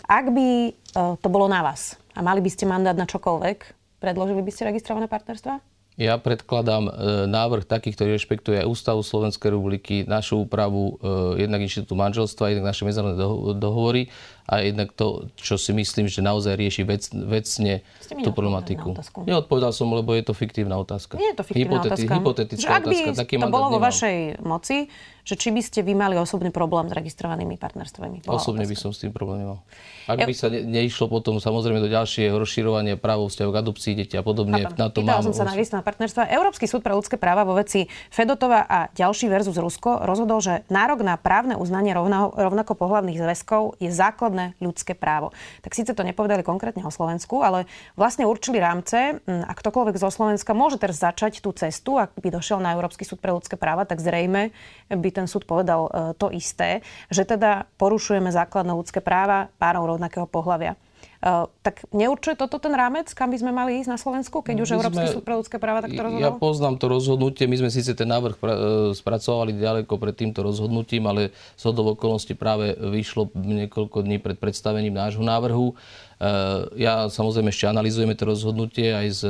Ak 0.06 0.30
by 0.30 0.72
to 0.94 1.28
bolo 1.28 1.50
na 1.50 1.60
vás 1.60 1.98
a 2.16 2.22
mali 2.24 2.40
by 2.40 2.48
ste 2.48 2.64
mandát 2.64 2.96
na 2.96 3.04
čokoľvek, 3.04 3.58
predložili 3.98 4.40
by 4.40 4.50
ste 4.54 4.70
registrované 4.70 5.10
partnerstva? 5.10 5.77
Ja 5.98 6.14
predkladám 6.14 6.86
e, 6.86 6.92
návrh 7.26 7.66
taký, 7.66 7.90
ktorý 7.90 8.14
rešpektuje 8.14 8.62
aj 8.62 8.70
Ústavu 8.70 9.02
Slovenskej 9.02 9.50
republiky, 9.50 10.06
našu 10.06 10.46
úpravu, 10.46 10.94
e, 11.02 11.42
jednak 11.42 11.66
inštitútu 11.66 11.98
manželstva, 11.98 12.54
jednak 12.54 12.70
naše 12.70 12.86
medzinárodné 12.86 13.18
dohovory 13.58 14.06
a 14.48 14.64
jednak 14.64 14.96
to, 14.96 15.28
čo 15.36 15.60
si 15.60 15.76
myslím, 15.76 16.08
že 16.08 16.24
naozaj 16.24 16.56
rieši 16.56 16.82
vec, 16.88 17.04
vecne 17.12 17.84
tú 18.24 18.32
problematiku. 18.32 18.96
Neodpovedal 19.28 19.76
som, 19.76 19.92
lebo 19.92 20.16
je 20.16 20.24
to 20.24 20.32
fiktívna 20.32 20.80
otázka. 20.80 21.20
Nie 21.20 21.36
je 21.36 21.36
to 21.36 21.44
fiktívna 21.44 21.84
Hypoteti- 21.84 22.08
otázka. 22.08 22.12
Hypotetická 22.16 22.70
ak 22.72 22.84
by 22.88 22.96
otázka. 22.96 23.20
Taký 23.28 23.34
to 23.36 23.52
bolo 23.52 23.68
vo 23.76 23.80
vašej 23.84 24.40
moci, 24.40 24.88
že 25.28 25.36
či 25.36 25.52
by 25.52 25.60
ste 25.60 25.84
vy 25.84 25.92
mali 25.92 26.16
osobný 26.16 26.48
problém 26.48 26.88
s 26.88 26.96
registrovanými 26.96 27.60
partnerstvami? 27.60 28.24
Osobne 28.24 28.64
otázka. 28.64 28.72
by 28.72 28.76
som 28.80 28.90
s 28.96 28.98
tým 29.04 29.12
problém 29.12 29.44
nemal. 29.44 29.60
Ak 30.08 30.24
by 30.24 30.32
sa 30.32 30.48
ne, 30.48 30.64
neišlo 30.64 31.12
potom 31.12 31.36
samozrejme 31.36 31.84
do 31.84 31.92
ďalšieho 31.92 32.32
rozširovania 32.32 32.96
práv 32.96 33.28
vzťahov 33.28 33.52
k 33.52 33.58
adopcii 33.60 33.92
deti 33.92 34.16
a 34.16 34.24
podobne, 34.24 34.64
Chápam. 34.64 34.80
na 34.80 34.88
to 34.88 35.04
Pýtala 35.04 35.20
mám... 35.20 35.26
som 35.28 35.36
sa 35.36 35.44
na 35.44 35.52
registrované 35.52 35.84
partnerstva. 35.84 36.32
Európsky 36.32 36.64
súd 36.64 36.80
pre 36.80 36.96
ľudské 36.96 37.20
práva 37.20 37.44
vo 37.44 37.52
veci 37.52 37.84
Fedotova 38.08 38.64
a 38.64 38.88
ďalší 38.96 39.28
versus 39.28 39.60
Rusko 39.60 40.08
rozhodol, 40.08 40.40
že 40.40 40.64
nárok 40.72 41.04
na 41.04 41.20
právne 41.20 41.60
uznanie 41.60 41.92
rovnako, 41.92 42.32
rovnako 42.32 42.72
pohľavných 42.80 43.20
zväzkov 43.20 43.76
je 43.84 43.92
základné 44.38 44.62
ľudské 44.62 44.94
právo. 44.94 45.34
Tak 45.66 45.74
síce 45.74 45.90
to 45.90 46.06
nepovedali 46.06 46.46
konkrétne 46.46 46.86
o 46.86 46.94
Slovensku, 46.94 47.42
ale 47.42 47.66
vlastne 47.98 48.24
určili 48.24 48.62
rámce 48.62 49.18
a 49.26 49.52
ktokoľvek 49.52 49.96
zo 49.98 50.10
Slovenska 50.14 50.54
môže 50.54 50.78
teraz 50.78 51.02
začať 51.02 51.42
tú 51.42 51.50
cestu, 51.50 51.98
ak 51.98 52.14
by 52.14 52.30
došiel 52.30 52.62
na 52.62 52.78
Európsky 52.78 53.02
súd 53.02 53.18
pre 53.18 53.34
ľudské 53.34 53.58
práva, 53.58 53.82
tak 53.82 53.98
zrejme 53.98 54.54
by 54.88 55.08
ten 55.10 55.26
súd 55.26 55.44
povedal 55.44 55.90
e, 55.90 56.14
to 56.14 56.30
isté, 56.30 56.86
že 57.10 57.26
teda 57.26 57.66
porušujeme 57.80 58.30
základné 58.30 58.72
ľudské 58.72 59.02
práva 59.02 59.50
párov 59.58 59.98
rovnakého 59.98 60.28
pohľavia. 60.30 60.78
Uh, 61.18 61.50
tak 61.66 61.82
neurčuje 61.90 62.38
toto 62.38 62.62
ten 62.62 62.70
rámec, 62.70 63.10
kam 63.10 63.34
by 63.34 63.42
sme 63.42 63.50
mali 63.50 63.82
ísť 63.82 63.90
na 63.90 63.98
Slovensku, 63.98 64.38
keď 64.38 64.62
už 64.62 64.78
Európsky 64.78 65.10
súd 65.10 65.26
pre 65.26 65.34
ľudské 65.34 65.58
práva 65.58 65.82
takto 65.82 65.98
rozhodol? 65.98 66.22
Ja 66.22 66.30
poznám 66.30 66.78
to 66.78 66.86
rozhodnutie. 66.86 67.50
My 67.50 67.58
sme 67.58 67.74
síce 67.74 67.90
ten 67.98 68.06
návrh 68.06 68.38
uh, 68.38 68.48
spracovali 68.94 69.58
ďaleko 69.58 69.90
pred 69.98 70.14
týmto 70.14 70.46
rozhodnutím, 70.46 71.10
ale 71.10 71.34
z 71.58 71.62
hodov 71.66 71.98
okolností 71.98 72.38
práve 72.38 72.70
vyšlo 72.78 73.34
niekoľko 73.34 74.06
dní 74.06 74.22
pred 74.22 74.38
predstavením 74.38 74.94
nášho 74.94 75.26
návrhu. 75.26 75.74
Uh, 76.22 76.70
ja 76.78 77.10
samozrejme 77.10 77.50
ešte 77.50 77.66
analizujeme 77.66 78.14
to 78.14 78.22
rozhodnutie 78.22 78.94
aj 78.94 79.06
s, 79.10 79.22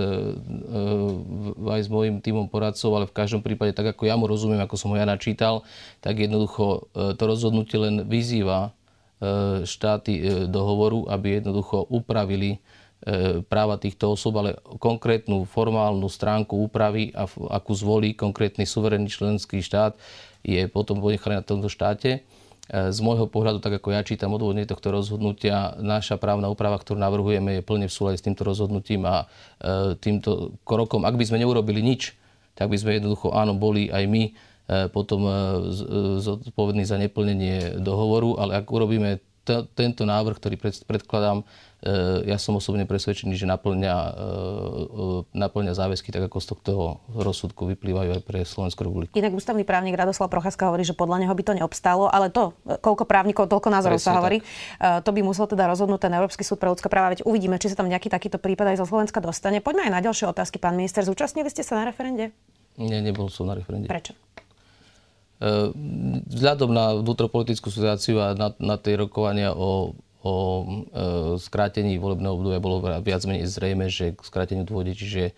aj 1.57 1.81
s 1.85 1.89
mojim 1.89 2.21
týmom 2.21 2.53
poradcov, 2.53 2.93
ale 2.93 3.09
v 3.09 3.17
každom 3.17 3.41
prípade, 3.41 3.73
tak 3.73 3.97
ako 3.97 4.05
ja 4.05 4.17
mu 4.21 4.29
rozumiem, 4.29 4.61
ako 4.61 4.77
som 4.77 4.93
ho 4.93 4.97
ja 5.01 5.09
načítal, 5.09 5.65
tak 6.05 6.21
jednoducho 6.21 6.93
to 6.93 7.23
rozhodnutie 7.25 7.81
len 7.81 8.05
vyzýva 8.05 8.77
štáty 9.67 10.13
e, 10.19 10.23
dohovoru, 10.47 11.11
aby 11.11 11.43
jednoducho 11.43 11.91
upravili 11.91 12.57
e, 12.57 12.59
práva 13.43 13.75
týchto 13.75 14.15
osob, 14.15 14.39
ale 14.39 14.59
konkrétnu 14.79 15.43
formálnu 15.43 16.07
stránku 16.07 16.55
úpravy, 16.55 17.11
akú 17.51 17.75
zvolí 17.75 18.15
konkrétny 18.15 18.63
suverénny 18.63 19.11
členský 19.11 19.59
štát, 19.59 19.99
je 20.47 20.63
potom 20.71 21.03
ponechané 21.03 21.43
na 21.43 21.47
tomto 21.47 21.67
štáte. 21.67 22.23
Z 22.69 23.01
môjho 23.01 23.25
pohľadu, 23.33 23.65
tak 23.65 23.81
ako 23.81 23.97
ja 23.97 24.05
čítam 24.05 24.37
odvodne 24.37 24.61
tohto 24.69 24.93
rozhodnutia, 24.93 25.73
naša 25.81 26.21
právna 26.21 26.53
úprava, 26.53 26.77
ktorú 26.77 27.01
navrhujeme, 27.01 27.59
je 27.59 27.63
plne 27.65 27.89
v 27.89 27.97
súlade 27.97 28.21
s 28.21 28.27
týmto 28.29 28.45
rozhodnutím 28.45 29.09
a 29.09 29.25
týmto 30.05 30.53
krokom. 30.69 31.09
Ak 31.09 31.17
by 31.17 31.25
sme 31.25 31.41
neurobili 31.41 31.81
nič, 31.81 32.13
tak 32.53 32.69
by 32.69 32.77
sme 32.77 33.01
jednoducho, 33.01 33.33
áno, 33.33 33.57
boli 33.57 33.89
aj 33.89 34.05
my 34.05 34.23
E, 34.27 34.58
potom 34.93 35.25
e, 35.25 35.33
e, 35.33 35.35
zodpovedný 36.21 36.85
za 36.85 37.01
neplnenie 37.01 37.81
dohovoru, 37.81 38.37
ale 38.37 38.61
ak 38.61 38.69
urobíme 38.69 39.25
tento 39.49 40.05
návrh, 40.05 40.37
ktorý 40.37 40.61
predkladám, 40.85 41.41
e, 41.41 41.45
ja 42.29 42.37
som 42.37 42.53
osobne 42.61 42.85
presvedčený, 42.85 43.33
že 43.33 43.49
naplňa, 43.49 43.97
naplňa 45.33 45.73
záväzky, 45.73 46.13
tak 46.13 46.29
ako 46.29 46.37
z 46.45 46.47
tohto 46.53 46.73
rozsudku 47.17 47.65
vyplývajú 47.65 48.21
aj 48.21 48.23
pre 48.29 48.45
Slovenskú 48.45 48.85
republiku. 48.85 49.17
Inak 49.17 49.33
ústavný 49.33 49.65
právnik 49.65 49.97
Radoslav 49.97 50.29
Procházka 50.29 50.69
hovorí, 50.69 50.85
že 50.85 50.93
podľa 50.93 51.25
neho 51.25 51.33
by 51.33 51.41
to 51.49 51.57
neobstálo, 51.57 52.13
ale 52.13 52.29
to, 52.29 52.53
koľko 52.85 53.09
právnikov, 53.09 53.49
toľko 53.49 53.73
názorov 53.73 53.97
Presne 53.97 54.13
sa 54.13 54.21
hovorí, 54.21 54.45
tak. 54.77 55.01
to 55.09 55.17
by 55.17 55.25
musel 55.25 55.49
teda 55.49 55.65
rozhodnúť 55.65 56.01
ten 56.05 56.13
Európsky 56.13 56.45
súd 56.45 56.61
pre 56.61 56.69
ľudské 56.69 56.93
práva. 56.93 57.17
Veď 57.17 57.25
uvidíme, 57.25 57.57
či 57.57 57.73
sa 57.73 57.81
tam 57.81 57.89
nejaký 57.89 58.13
takýto 58.13 58.37
prípad 58.37 58.77
aj 58.77 58.85
zo 58.85 58.87
Slovenska 58.93 59.25
dostane. 59.25 59.65
Poďme 59.65 59.89
aj 59.89 59.93
na 59.97 60.05
ďalšie 60.05 60.29
otázky. 60.29 60.61
Pán 60.61 60.77
minister, 60.77 61.09
zúčastnili 61.09 61.49
ste 61.49 61.65
sa 61.65 61.81
na 61.81 61.89
referende? 61.89 62.37
Nie, 62.77 63.01
nebol 63.01 63.33
som 63.33 63.49
na 63.49 63.57
referende. 63.57 63.89
Prečo? 63.89 64.13
Vzhľadom 65.39 66.71
na 66.75 66.99
vnútropolitickú 66.99 67.71
situáciu 67.71 68.19
a 68.19 68.35
na, 68.35 68.51
na 68.59 68.75
tie 68.75 68.99
rokovania 68.99 69.55
o, 69.55 69.95
o 70.19 70.33
e, 70.35 70.67
skrátení 71.39 71.95
volebného 72.03 72.35
obdobia 72.35 72.59
bolo 72.59 72.83
viac 72.83 73.23
menej 73.23 73.47
zrejme, 73.47 73.87
že 73.87 74.19
k 74.19 74.21
skráteniu 74.27 74.67
dôjde, 74.67 74.99
čiže 74.99 75.23
e, 75.31 75.33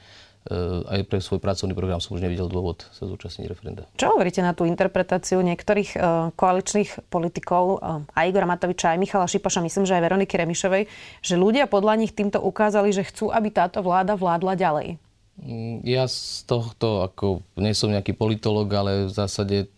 aj 0.89 1.05
pre 1.05 1.21
svoj 1.21 1.45
pracovný 1.45 1.77
program 1.77 2.01
som 2.01 2.17
už 2.17 2.25
nevidel 2.25 2.49
dôvod 2.49 2.89
sa 2.97 3.05
zúčastniť 3.05 3.45
referenda. 3.45 3.85
Čo 4.01 4.17
hovoríte 4.17 4.41
na 4.41 4.57
tú 4.57 4.65
interpretáciu 4.65 5.45
niektorých 5.45 5.91
e, 5.93 5.99
koaličných 6.33 7.13
politikov, 7.13 7.85
e, 7.85 8.09
aj 8.17 8.25
Igora 8.25 8.49
Matoviča, 8.49 8.97
aj 8.97 9.01
Michala 9.05 9.29
Šipoša, 9.29 9.61
myslím, 9.61 9.85
že 9.85 10.01
aj 10.01 10.05
Veroniky 10.09 10.33
Remišovej, 10.41 10.89
že 11.21 11.35
ľudia 11.37 11.69
podľa 11.69 12.01
nich 12.01 12.17
týmto 12.17 12.41
ukázali, 12.41 12.89
že 12.89 13.05
chcú, 13.05 13.29
aby 13.29 13.53
táto 13.53 13.85
vláda 13.85 14.17
vládla 14.17 14.57
ďalej? 14.57 14.97
Mm, 15.45 15.85
ja 15.85 16.09
z 16.09 16.49
tohto, 16.49 17.05
ako 17.05 17.45
nie 17.61 17.77
som 17.77 17.93
nejaký 17.93 18.17
politolog, 18.17 18.69
ale 18.73 19.05
v 19.09 19.13
zásade 19.13 19.69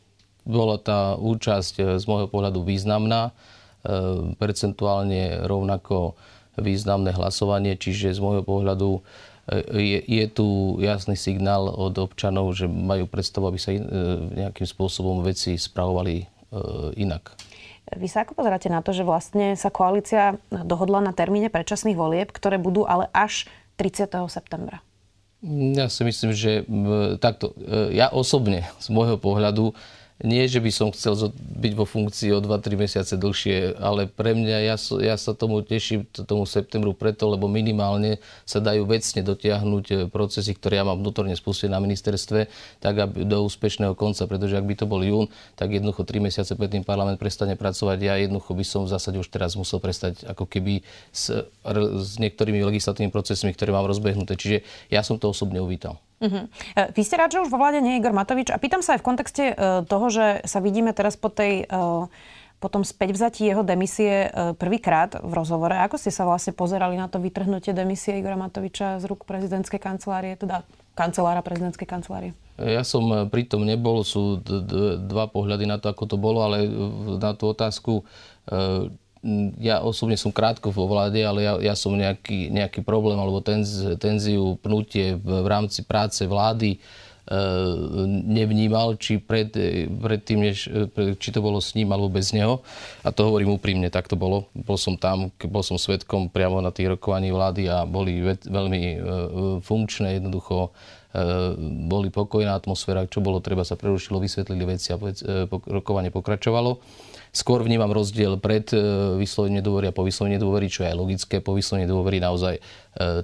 bola 0.42 0.78
tá 0.78 1.14
účasť 1.18 1.74
eh, 1.78 1.84
z 1.98 2.04
môjho 2.06 2.28
pohľadu 2.28 2.66
významná, 2.66 3.30
eh, 3.30 4.34
percentuálne 4.36 5.46
rovnako 5.46 6.18
významné 6.60 7.16
hlasovanie, 7.16 7.80
čiže 7.80 8.12
z 8.12 8.20
môjho 8.20 8.44
pohľadu 8.44 9.00
eh, 9.00 9.62
je, 9.72 9.98
je 10.02 10.26
tu 10.28 10.46
jasný 10.82 11.14
signál 11.14 11.70
od 11.70 11.94
občanov, 11.98 12.52
že 12.58 12.66
majú 12.66 13.06
predstavu, 13.06 13.50
aby 13.50 13.58
sa 13.58 13.70
in, 13.72 13.86
nejakým 14.34 14.66
spôsobom 14.66 15.22
veci 15.22 15.56
spravovali 15.56 16.30
inak. 17.00 17.32
Vy 17.96 18.12
sa 18.12 18.28
ako 18.28 18.36
pozeráte 18.36 18.68
na 18.68 18.84
to, 18.84 18.92
že 18.92 19.08
vlastne 19.08 19.56
sa 19.56 19.72
koalícia 19.72 20.36
dohodla 20.52 21.00
na 21.00 21.16
termíne 21.16 21.48
predčasných 21.48 21.96
volieb, 21.96 22.28
ktoré 22.28 22.60
budú 22.60 22.84
ale 22.84 23.08
až 23.16 23.48
30. 23.80 24.12
septembra? 24.28 24.84
Ja 25.48 25.88
si 25.88 26.04
myslím, 26.04 26.36
že 26.36 26.68
takto, 27.24 27.56
ja 27.88 28.12
osobne 28.12 28.68
z 28.84 28.92
môjho 28.92 29.16
pohľadu 29.16 29.72
nie, 30.22 30.46
že 30.46 30.62
by 30.62 30.70
som 30.70 30.88
chcel 30.94 31.34
byť 31.34 31.72
vo 31.74 31.82
funkcii 31.82 32.30
o 32.30 32.38
2-3 32.38 32.78
mesiace 32.78 33.14
dlhšie, 33.18 33.74
ale 33.74 34.06
pre 34.06 34.38
mňa, 34.38 34.58
ja, 34.70 34.76
ja 34.78 35.16
sa 35.18 35.34
tomu 35.34 35.66
teším, 35.66 36.06
tomu 36.14 36.46
septembru 36.46 36.94
preto, 36.94 37.26
lebo 37.26 37.50
minimálne 37.50 38.22
sa 38.46 38.62
dajú 38.62 38.86
vecne 38.86 39.26
dotiahnuť 39.26 39.84
e, 39.90 39.94
procesy, 40.06 40.54
ktoré 40.54 40.78
ja 40.78 40.86
mám 40.86 41.02
vnútorne 41.02 41.34
spustiť 41.34 41.66
na 41.66 41.82
ministerstve, 41.82 42.46
tak 42.78 42.94
aby 43.02 43.26
do 43.26 43.42
úspešného 43.42 43.98
konca, 43.98 44.30
pretože 44.30 44.54
ak 44.54 44.62
by 44.62 44.74
to 44.78 44.86
bol 44.86 45.02
jún, 45.02 45.26
tak 45.58 45.74
jednoducho 45.74 46.06
3 46.06 46.22
mesiace 46.22 46.54
predtým 46.54 46.86
parlament 46.86 47.18
prestane 47.18 47.58
pracovať. 47.58 47.98
Ja 47.98 48.14
jednoducho 48.14 48.54
by 48.54 48.62
som 48.62 48.86
v 48.86 48.94
zásade 48.94 49.18
už 49.18 49.26
teraz 49.26 49.58
musel 49.58 49.82
prestať 49.82 50.22
ako 50.22 50.46
keby 50.46 50.86
s, 51.10 51.34
s 51.98 52.10
niektorými 52.22 52.62
legislatívnymi 52.62 53.10
procesmi, 53.10 53.50
ktoré 53.50 53.74
mám 53.74 53.90
rozbehnuté. 53.90 54.38
Čiže 54.38 54.62
ja 54.86 55.02
som 55.02 55.18
to 55.18 55.34
osobne 55.34 55.58
uvítal. 55.58 55.98
Uh-huh. 56.22 56.46
Vy 56.94 57.02
ste 57.02 57.18
rád, 57.18 57.34
že 57.34 57.42
už 57.42 57.50
vo 57.50 57.58
vláde 57.58 57.82
nie 57.82 57.98
je 57.98 58.00
Igor 58.00 58.14
Matovič. 58.14 58.54
A 58.54 58.62
pýtam 58.62 58.78
sa 58.78 58.94
aj 58.94 59.02
v 59.02 59.06
kontexte 59.10 59.44
e, 59.50 59.54
toho, 59.90 60.06
že 60.06 60.46
sa 60.46 60.62
vidíme 60.62 60.94
teraz 60.94 61.18
po 61.18 61.26
tej 61.26 61.66
potom 62.62 62.86
späť 62.86 63.18
vzatí 63.18 63.42
jeho 63.42 63.66
demisie 63.66 64.30
prvýkrát 64.54 65.18
v 65.18 65.32
rozhovore. 65.34 65.74
Ako 65.82 65.98
ste 65.98 66.14
sa 66.14 66.22
vlastne 66.22 66.54
pozerali 66.54 66.94
na 66.94 67.10
to 67.10 67.18
vytrhnutie 67.18 67.74
demisie 67.74 68.22
Igora 68.22 68.38
Matoviča 68.38 69.02
z 69.02 69.10
rúk 69.10 69.26
prezidentskej 69.26 69.82
kancelárie, 69.82 70.38
teda 70.38 70.62
kancelára 70.94 71.42
prezidentskej 71.42 71.90
kancelárie? 71.90 72.38
Ja 72.62 72.86
som 72.86 73.26
pritom 73.26 73.66
nebol, 73.66 74.06
sú 74.06 74.38
dva 75.10 75.26
pohľady 75.26 75.66
na 75.66 75.82
to, 75.82 75.90
ako 75.90 76.04
to 76.06 76.14
bolo, 76.14 76.46
ale 76.46 76.70
na 77.18 77.34
tú 77.34 77.50
otázku, 77.50 78.06
ja 79.62 79.78
osobne 79.78 80.18
som 80.18 80.34
krátko 80.34 80.74
vo 80.74 80.90
vláde, 80.90 81.22
ale 81.22 81.46
ja, 81.46 81.54
ja 81.72 81.74
som 81.78 81.94
nejaký, 81.94 82.50
nejaký 82.50 82.82
problém 82.82 83.14
alebo 83.14 83.38
tenz, 83.38 83.78
tenziu, 84.02 84.58
pnutie 84.58 85.14
v, 85.14 85.46
v 85.46 85.48
rámci 85.48 85.86
práce 85.86 86.26
vlády 86.26 86.74
e, 86.74 86.78
nevnímal, 88.26 88.98
či 88.98 89.22
pred, 89.22 89.54
pred 89.86 90.20
tým, 90.26 90.42
než, 90.42 90.66
či 91.22 91.28
to 91.30 91.38
bolo 91.38 91.62
s 91.62 91.78
ním 91.78 91.94
alebo 91.94 92.10
bez 92.10 92.34
neho. 92.34 92.66
A 93.06 93.14
to 93.14 93.30
hovorím 93.30 93.54
úprimne, 93.54 93.86
tak 93.94 94.10
to 94.10 94.18
bolo. 94.18 94.50
Bol 94.58 94.74
som 94.74 94.98
tam, 94.98 95.30
bol 95.38 95.62
som 95.62 95.78
svetkom 95.78 96.26
priamo 96.26 96.58
na 96.58 96.74
tých 96.74 96.98
rokovaní 96.98 97.30
vlády 97.30 97.70
a 97.70 97.86
boli 97.86 98.26
ve, 98.26 98.34
veľmi 98.42 98.82
e, 98.82 98.96
funkčné, 99.62 100.18
jednoducho 100.18 100.66
e, 100.66 100.70
boli 101.88 102.08
pokojná 102.08 102.56
atmosféra, 102.56 103.04
čo 103.04 103.20
bolo 103.20 103.44
treba 103.44 103.68
sa 103.68 103.76
prerušilo, 103.76 104.16
vysvetlili 104.16 104.64
veci 104.64 104.92
a 104.92 104.96
vec, 104.96 105.20
e, 105.20 105.44
rokovanie 105.48 106.08
pokračovalo. 106.08 106.80
Skôr 107.32 107.64
vnímam 107.64 107.92
rozdiel 107.92 108.36
pred 108.40 108.68
e, 108.72 108.80
vyslovením 109.20 109.60
nedôvery 109.60 109.92
a 109.92 109.96
po 109.96 110.04
vyslovení 110.04 110.40
nedôvery, 110.40 110.72
čo 110.72 110.84
je 110.84 110.92
aj 110.92 110.96
logické. 110.96 111.44
Po 111.44 111.52
vyslovení 111.52 111.84
nedôvery 111.84 112.20
naozaj 112.20 112.60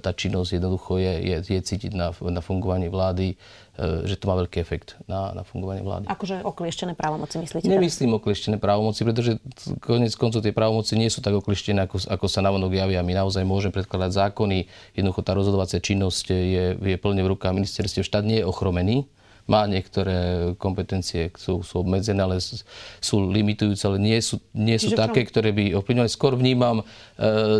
tá 0.01 0.17
činnosť 0.17 0.57
jednoducho 0.57 0.97
je, 0.97 1.13
je, 1.29 1.37
je 1.45 1.61
cítiť 1.61 1.93
na, 1.93 2.09
na 2.09 2.41
fungovanie 2.41 2.89
vlády, 2.89 3.37
že 3.79 4.17
to 4.17 4.25
má 4.25 4.35
veľký 4.41 4.57
efekt 4.59 4.97
na, 5.05 5.31
na 5.31 5.45
fungovanie 5.45 5.85
vlády. 5.85 6.09
Akože 6.09 6.41
oklieštené 6.41 6.97
právomoci 6.97 7.37
myslíte? 7.39 7.69
Nemyslím 7.69 8.17
oklieštené 8.17 8.57
právomoci, 8.57 9.05
pretože 9.05 9.37
konec 9.79 10.11
koncov 10.17 10.41
tie 10.41 10.51
právomoci 10.51 10.97
nie 10.97 11.07
sú 11.07 11.21
tak 11.21 11.37
oklieštené, 11.37 11.85
ako, 11.85 12.01
ako 12.11 12.25
sa 12.25 12.41
navonok 12.41 12.75
javia. 12.75 13.05
My 13.05 13.13
naozaj 13.13 13.45
môžeme 13.45 13.71
predkladať 13.77 14.11
zákony. 14.17 14.65
Jednoducho 14.97 15.21
tá 15.21 15.31
rozhodovacia 15.37 15.79
činnosť 15.79 16.33
je, 16.33 16.65
je 16.75 16.97
plne 16.97 17.21
v 17.21 17.31
rukách 17.37 17.53
ministerstiev. 17.79 18.07
Štát 18.07 18.25
nie 18.27 18.43
je 18.43 18.49
ochromený 18.49 19.07
má 19.49 19.65
niektoré 19.65 20.53
kompetencie, 20.61 21.33
sú, 21.33 21.65
sú 21.65 21.81
obmedzené, 21.81 22.21
ale 22.21 22.37
sú 23.01 23.15
limitujúce, 23.33 23.81
ale 23.89 23.97
nie 23.97 24.21
sú, 24.21 24.37
nie 24.53 24.77
sú 24.77 24.93
také, 24.93 25.25
ktoré 25.25 25.49
by 25.49 25.73
ovplyvňovali. 25.81 26.11
Skôr 26.13 26.37
vnímam 26.37 26.77
e, 26.77 26.83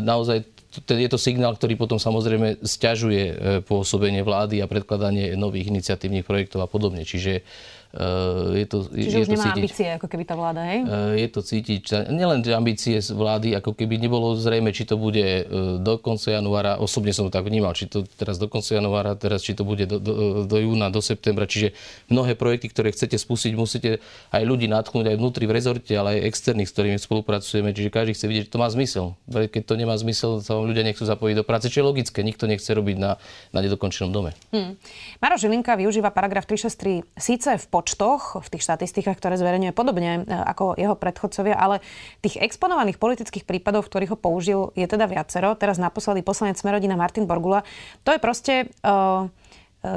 naozaj 0.05 0.45
je 0.69 1.09
to 1.09 1.17
signál, 1.17 1.57
ktorý 1.57 1.73
potom 1.75 1.97
samozrejme 1.97 2.61
stiažuje 2.61 3.23
e, 3.25 3.33
pôsobenie 3.65 4.21
vlády 4.21 4.61
a 4.61 4.69
predkladanie 4.69 5.33
nových 5.33 5.73
iniciatívnych 5.73 6.25
projektov 6.25 6.61
a 6.61 6.69
podobne. 6.69 7.01
Čiže 7.01 7.41
Eh, 7.89 8.61
je 8.61 8.65
to, 8.69 8.85
Čiže 8.85 9.17
je 9.17 9.21
už 9.25 9.27
to 9.27 9.33
nemá 9.33 9.45
cítiť, 9.49 9.61
ambície, 9.65 9.87
ako 9.97 10.07
keby 10.13 10.21
tá 10.21 10.37
vláda, 10.37 10.61
hej? 10.61 10.85
Eh, 10.85 11.25
je 11.25 11.27
to 11.33 11.41
cítiť, 11.41 12.13
nielen 12.13 12.45
ambície 12.53 13.01
z 13.01 13.09
vlády, 13.17 13.57
ako 13.57 13.73
keby 13.73 13.97
nebolo 13.97 14.37
zrejme, 14.37 14.69
či 14.69 14.85
to 14.85 14.93
bude 14.93 15.49
do 15.81 15.93
konca 15.97 16.29
januára, 16.29 16.77
osobne 16.77 17.17
som 17.17 17.25
to 17.25 17.33
tak 17.33 17.49
vnímal, 17.49 17.73
či 17.73 17.89
to 17.89 18.05
teraz 18.05 18.37
do 18.37 18.45
konca 18.45 18.77
januára, 18.77 19.17
teraz 19.17 19.41
či 19.41 19.57
to 19.57 19.65
bude 19.65 19.89
do, 19.89 19.97
do, 19.97 20.45
do 20.45 20.57
júna, 20.61 20.93
do 20.93 21.01
septembra, 21.01 21.49
čiže 21.49 21.73
mnohé 22.13 22.37
projekty, 22.37 22.69
ktoré 22.69 22.93
chcete 22.93 23.17
spustiť, 23.17 23.57
musíte 23.57 23.97
aj 24.29 24.43
ľudí 24.45 24.69
natchnúť 24.69 25.09
aj 25.09 25.15
vnútri 25.17 25.49
v 25.49 25.57
rezorte, 25.57 25.97
ale 25.97 26.21
aj 26.21 26.29
externých, 26.29 26.69
s 26.69 26.73
ktorými 26.77 26.99
spolupracujeme, 27.01 27.73
čiže 27.73 27.89
každý 27.89 28.13
chce 28.13 28.25
vidieť, 28.29 28.43
že 28.45 28.53
to 28.53 28.61
má 28.61 28.69
zmysel. 28.69 29.17
Keď 29.25 29.65
to 29.65 29.73
nemá 29.73 29.97
zmysel, 29.97 30.45
vám 30.45 30.58
ľudia 30.65 30.83
nechcú 30.83 31.03
zapojiť 31.05 31.35
do 31.39 31.45
práce, 31.47 31.67
čo 31.71 31.83
je 31.83 31.85
logické, 31.85 32.23
nikto 32.25 32.49
nechce 32.49 32.67
robiť 32.71 32.97
na, 32.99 33.21
na 33.55 33.59
nedokončenom 33.59 34.11
dome. 34.11 34.31
Hmm. 34.51 34.75
Maro 35.19 35.35
Žilinka 35.37 35.77
využíva 35.77 36.11
paragraf 36.11 36.47
363 36.49 37.05
síce 37.15 37.49
v 37.55 37.65
počtoch, 37.69 38.43
v 38.43 38.47
tých 38.49 38.65
štatistikách, 38.65 39.17
ktoré 39.19 39.35
zverejňuje 39.39 39.73
podobne 39.75 40.23
e, 40.23 40.31
ako 40.31 40.75
jeho 40.75 40.95
predchodcovia, 40.95 41.55
ale 41.55 41.83
tých 42.23 42.39
exponovaných 42.39 42.97
politických 42.97 43.45
prípadov, 43.45 43.85
v 43.85 43.91
ktorých 43.91 44.11
ho 44.15 44.19
použil, 44.19 44.61
je 44.73 44.87
teda 44.87 45.05
viacero. 45.05 45.55
Teraz 45.55 45.77
naposledy 45.77 46.25
poslanec 46.25 46.59
Smerodina 46.59 46.99
Martin 46.99 47.29
Borgula. 47.29 47.63
To 48.07 48.11
je 48.15 48.19
proste 48.19 48.53
uh, 48.83 49.27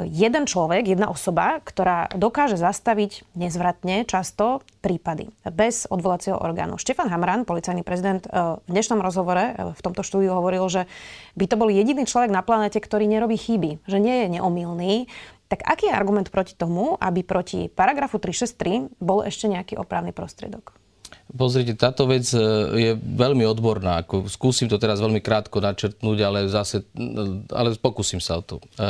jeden 0.07 0.47
človek, 0.47 0.87
jedna 0.87 1.11
osoba, 1.11 1.59
ktorá 1.59 2.07
dokáže 2.15 2.55
zastaviť 2.55 3.27
nezvratne 3.35 4.07
často 4.07 4.63
prípady 4.79 5.27
bez 5.43 5.87
odvolacieho 5.91 6.39
orgánu. 6.39 6.79
Štefan 6.79 7.11
Hamran, 7.11 7.43
policajný 7.43 7.83
prezident, 7.83 8.23
v 8.31 8.69
dnešnom 8.71 9.03
rozhovore 9.03 9.75
v 9.75 9.81
tomto 9.83 10.03
štúdiu 10.03 10.31
hovoril, 10.35 10.63
že 10.71 10.87
by 11.35 11.45
to 11.51 11.59
bol 11.59 11.67
jediný 11.67 12.07
človek 12.07 12.31
na 12.31 12.39
planete, 12.43 12.79
ktorý 12.79 13.07
nerobí 13.11 13.35
chyby, 13.35 13.83
že 13.83 13.99
nie 13.99 14.23
je 14.23 14.39
neomilný, 14.39 14.93
tak 15.51 15.67
aký 15.67 15.91
je 15.91 15.93
argument 15.93 16.31
proti 16.31 16.55
tomu, 16.55 16.95
aby 16.97 17.21
proti 17.21 17.67
paragrafu 17.69 18.17
363 18.17 19.03
bol 19.03 19.21
ešte 19.21 19.51
nejaký 19.51 19.77
opravný 19.77 20.15
prostriedok? 20.15 20.82
Pozrite, 21.33 21.73
táto 21.73 22.05
vec 22.05 22.29
e, 22.29 22.37
je 22.77 22.91
veľmi 22.93 23.41
odborná. 23.49 24.05
Skúsim 24.29 24.69
to 24.69 24.77
teraz 24.77 25.01
veľmi 25.01 25.17
krátko 25.17 25.57
načrtnúť, 25.57 26.17
ale 26.21 26.45
zase, 26.45 26.85
e, 26.93 27.49
ale 27.49 27.73
pokúsim 27.81 28.21
sa 28.21 28.37
o 28.37 28.45
to. 28.45 28.61
E, 28.77 28.85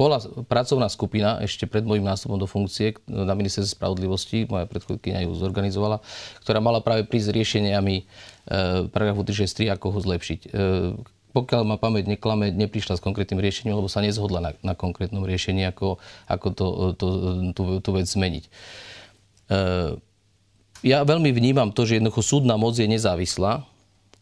bola 0.00 0.16
pracovná 0.48 0.88
skupina 0.88 1.36
ešte 1.44 1.68
pred 1.68 1.84
môjim 1.84 2.08
nástupom 2.08 2.40
do 2.40 2.48
funkcie 2.48 2.96
na 3.04 3.36
ministerstve 3.36 3.76
spravodlivosti, 3.76 4.48
moja 4.48 4.64
predchodkynia 4.64 5.28
ju 5.28 5.36
zorganizovala, 5.36 6.00
ktorá 6.40 6.64
mala 6.64 6.80
práve 6.80 7.04
prísť 7.04 7.28
s 7.28 7.36
riešeniami 7.36 7.94
paragrafu 8.90 9.22
363, 9.22 9.70
ako 9.70 9.86
ho 9.92 9.98
zlepšiť 10.02 10.40
pokiaľ 11.32 11.62
ma 11.64 11.76
pamäť 11.80 12.12
neklame, 12.12 12.52
neprišla 12.52 13.00
s 13.00 13.04
konkrétnym 13.04 13.40
riešením, 13.40 13.72
lebo 13.72 13.88
sa 13.88 14.04
nezhodla 14.04 14.40
na, 14.44 14.52
na 14.60 14.74
konkrétnom 14.76 15.24
riešení, 15.24 15.64
ako, 15.64 15.96
ako 16.28 16.46
to, 16.52 16.66
to, 17.00 17.06
tú, 17.56 17.62
tú 17.80 17.90
vec 17.96 18.04
zmeniť. 18.04 18.44
E, 18.44 18.50
ja 20.82 21.06
veľmi 21.06 21.30
vnímam 21.30 21.70
to, 21.70 21.86
že 21.86 21.98
jednoducho 21.98 22.22
súdna 22.22 22.58
moc 22.58 22.74
je 22.74 22.90
nezávislá 22.90 23.62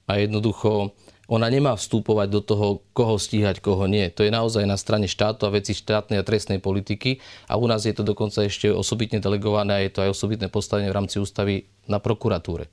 a 0.04 0.12
jednoducho 0.16 0.92
ona 1.30 1.46
nemá 1.46 1.78
vstúpovať 1.78 2.28
do 2.28 2.40
toho, 2.42 2.66
koho 2.90 3.14
stíhať, 3.14 3.62
koho 3.62 3.86
nie. 3.86 4.10
To 4.18 4.26
je 4.26 4.34
naozaj 4.34 4.66
na 4.66 4.74
strane 4.74 5.06
štátu 5.06 5.46
a 5.46 5.54
veci 5.54 5.78
štátnej 5.78 6.18
a 6.18 6.26
trestnej 6.26 6.58
politiky 6.58 7.22
a 7.46 7.54
u 7.54 7.70
nás 7.70 7.86
je 7.86 7.94
to 7.94 8.02
dokonca 8.02 8.42
ešte 8.42 8.66
osobitne 8.66 9.22
delegované 9.22 9.78
a 9.78 9.82
je 9.86 9.94
to 9.94 10.02
aj 10.02 10.10
osobitné 10.10 10.50
postavenie 10.50 10.90
v 10.90 10.98
rámci 10.98 11.22
ústavy 11.22 11.70
na 11.86 12.02
prokuratúre. 12.02 12.66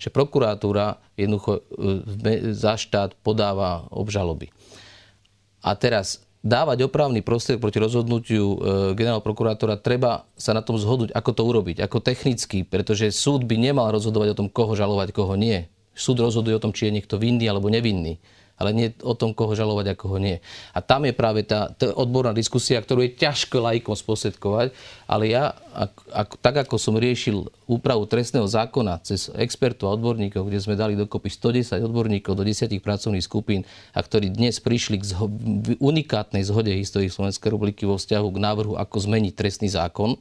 Že 0.00 0.08
prokuratúra 0.08 0.96
jednoducho 1.20 1.60
e, 1.60 2.52
za 2.56 2.80
štát 2.80 3.12
podáva 3.20 3.84
obžaloby. 3.92 4.48
A 5.60 5.76
teraz 5.76 6.24
dávať 6.42 6.86
opravný 6.86 7.20
prostriedok 7.20 7.68
proti 7.68 7.82
rozhodnutiu 7.82 8.46
e, 8.46 8.56
generálneho 8.94 9.24
prokurátora, 9.24 9.80
treba 9.80 10.26
sa 10.38 10.54
na 10.54 10.62
tom 10.62 10.78
zhodnúť, 10.78 11.10
ako 11.12 11.30
to 11.34 11.42
urobiť, 11.42 11.76
ako 11.82 11.98
technicky, 11.98 12.62
pretože 12.62 13.10
súd 13.10 13.42
by 13.44 13.58
nemal 13.58 13.90
rozhodovať 13.90 14.34
o 14.34 14.38
tom, 14.44 14.48
koho 14.48 14.78
žalovať, 14.78 15.10
koho 15.10 15.34
nie. 15.34 15.66
Súd 15.98 16.22
rozhoduje 16.22 16.54
o 16.54 16.62
tom, 16.62 16.70
či 16.70 16.88
je 16.88 16.94
niekto 16.94 17.18
vinný 17.18 17.50
alebo 17.50 17.66
nevinný 17.66 18.22
ale 18.58 18.74
nie 18.74 18.88
o 19.06 19.14
tom, 19.14 19.30
koho 19.30 19.54
žalovať 19.54 19.94
a 19.94 19.98
koho 19.98 20.18
nie. 20.18 20.42
A 20.74 20.82
tam 20.82 21.06
je 21.06 21.14
práve 21.14 21.46
tá, 21.46 21.70
tá 21.70 21.94
odborná 21.94 22.34
diskusia, 22.34 22.82
ktorú 22.82 23.06
je 23.06 23.14
ťažko 23.14 23.62
laikom 23.62 23.94
spôsobkovať, 23.94 24.74
ale 25.06 25.30
ja, 25.30 25.54
ak, 25.72 25.92
ak, 26.10 26.28
tak 26.42 26.54
ako 26.66 26.76
som 26.76 26.98
riešil 26.98 27.46
úpravu 27.70 28.04
trestného 28.10 28.44
zákona 28.50 28.98
cez 29.06 29.30
expertov 29.38 29.88
a 29.88 29.96
odborníkov, 29.96 30.50
kde 30.50 30.58
sme 30.58 30.74
dali 30.74 30.98
dokopy 30.98 31.30
110 31.30 31.86
odborníkov 31.86 32.34
do 32.34 32.42
10 32.42 32.66
pracovných 32.82 33.24
skupín 33.24 33.62
a 33.94 34.02
ktorí 34.02 34.34
dnes 34.34 34.58
prišli 34.58 34.98
k 34.98 35.04
zho- 35.14 35.30
unikátnej 35.78 36.42
zhode 36.42 36.74
histórii 36.74 37.08
Slovenskej 37.08 37.54
republiky 37.54 37.86
vo 37.86 37.94
vzťahu 37.96 38.26
k 38.34 38.38
návrhu, 38.42 38.74
ako 38.74 38.96
zmeniť 39.06 39.32
trestný 39.38 39.70
zákon, 39.70 40.18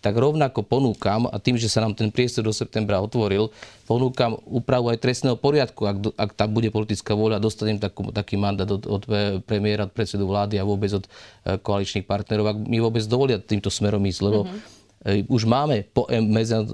tak 0.00 0.14
rovnako 0.14 0.62
ponúkam, 0.62 1.26
a 1.26 1.36
tým, 1.40 1.56
že 1.56 1.66
sa 1.66 1.82
nám 1.82 1.96
ten 1.96 2.12
priestor 2.12 2.44
do 2.44 2.54
septembra 2.54 3.00
otvoril, 3.00 3.50
ponúkam 3.88 4.36
úpravu 4.46 4.92
aj 4.92 5.02
trestného 5.02 5.34
poriadku, 5.34 5.82
ak, 5.88 5.96
ak 6.14 6.30
tam 6.36 6.52
bude 6.52 6.68
politická 6.70 7.16
vôľa, 7.16 7.42
dostanem 7.42 7.80
takú, 7.80 8.12
taký 8.12 8.36
mandát 8.36 8.68
od, 8.68 8.84
od 8.84 9.02
premiéra, 9.48 9.88
od 9.88 9.92
predsedu 9.94 10.28
vlády 10.28 10.60
a 10.60 10.68
vôbec 10.68 10.92
od 10.92 11.04
e, 11.06 11.10
koaličných 11.58 12.04
partnerov, 12.04 12.44
ak 12.50 12.58
mi 12.66 12.78
vôbec 12.78 13.02
dovolia 13.08 13.40
týmto 13.40 13.72
smerom 13.72 14.02
ísť, 14.04 14.20
lebo 14.22 14.46
mm-hmm. 14.46 15.30
už 15.30 15.42
máme 15.46 15.86
po 15.90 16.06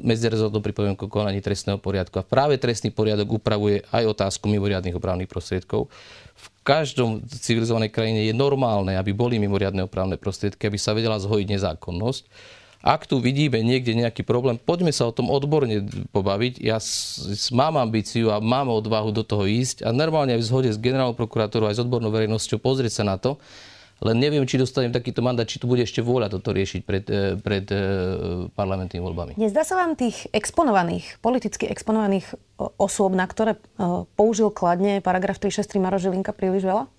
medzirezortnom 0.03 0.65
pripomienku 0.65 1.07
konaní 1.07 1.45
trestného 1.45 1.77
poriadku 1.77 2.21
a 2.21 2.27
práve 2.27 2.57
trestný 2.57 2.91
poriadok 2.93 3.39
upravuje 3.39 3.85
aj 3.93 4.09
otázku 4.09 4.49
mimoriadných 4.49 4.97
opravných 4.97 5.31
prostriedkov. 5.31 5.93
V 6.33 6.47
každom 6.65 7.21
civilizovanej 7.29 7.93
krajine 7.93 8.25
je 8.25 8.35
normálne, 8.35 8.97
aby 8.97 9.13
boli 9.13 9.37
mimoriadne 9.37 9.85
opravné 9.85 10.17
prostriedky, 10.17 10.65
aby 10.67 10.81
sa 10.81 10.97
vedela 10.97 11.21
zhojiť 11.21 11.47
nezákonnosť. 11.61 12.25
Ak 12.83 13.07
tu 13.07 13.23
vidíme 13.23 13.63
niekde 13.63 13.95
nejaký 13.95 14.27
problém, 14.27 14.59
poďme 14.59 14.91
sa 14.91 15.07
o 15.07 15.15
tom 15.15 15.31
odborne 15.31 15.87
pobaviť. 16.11 16.59
Ja 16.59 16.83
mám 17.55 17.79
ambíciu 17.79 18.35
a 18.35 18.43
mám 18.43 18.75
odvahu 18.75 19.15
do 19.15 19.23
toho 19.23 19.47
ísť 19.47 19.87
a 19.87 19.95
normálne 19.95 20.35
aj 20.35 20.43
v 20.43 20.49
zhode 20.51 20.71
s 20.75 20.83
generálnou 20.83 21.15
prokurátorou 21.15 21.71
aj 21.71 21.79
s 21.79 21.83
odbornou 21.87 22.11
verejnosťou 22.11 22.59
pozrieť 22.59 23.01
sa 23.01 23.05
na 23.07 23.23
to. 23.23 23.39
Len 24.03 24.19
neviem, 24.19 24.43
či 24.43 24.59
dostanem 24.59 24.91
takýto 24.91 25.23
mandát, 25.23 25.47
či 25.47 25.63
tu 25.63 25.71
bude 25.71 25.87
ešte 25.87 26.03
vôľa 26.03 26.27
toto 26.27 26.51
riešiť 26.51 26.81
pred, 26.83 27.07
e, 27.07 27.39
pred 27.39 27.63
e, 27.71 27.79
parlamentnými 28.51 28.99
voľbami. 28.99 29.33
Nezdá 29.39 29.63
sa 29.63 29.79
vám 29.79 29.95
tých 29.95 30.27
exponovaných, 30.35 31.23
politicky 31.23 31.71
exponovaných 31.71 32.35
osôb, 32.83 33.15
na 33.15 33.31
ktoré 33.31 33.55
e, 33.55 33.59
použil 34.19 34.51
kladne 34.51 34.99
paragraf 34.99 35.39
363 35.39 35.79
Maro 35.79 36.03
Žilinka 36.03 36.35
príliš 36.35 36.67
veľa? 36.67 36.91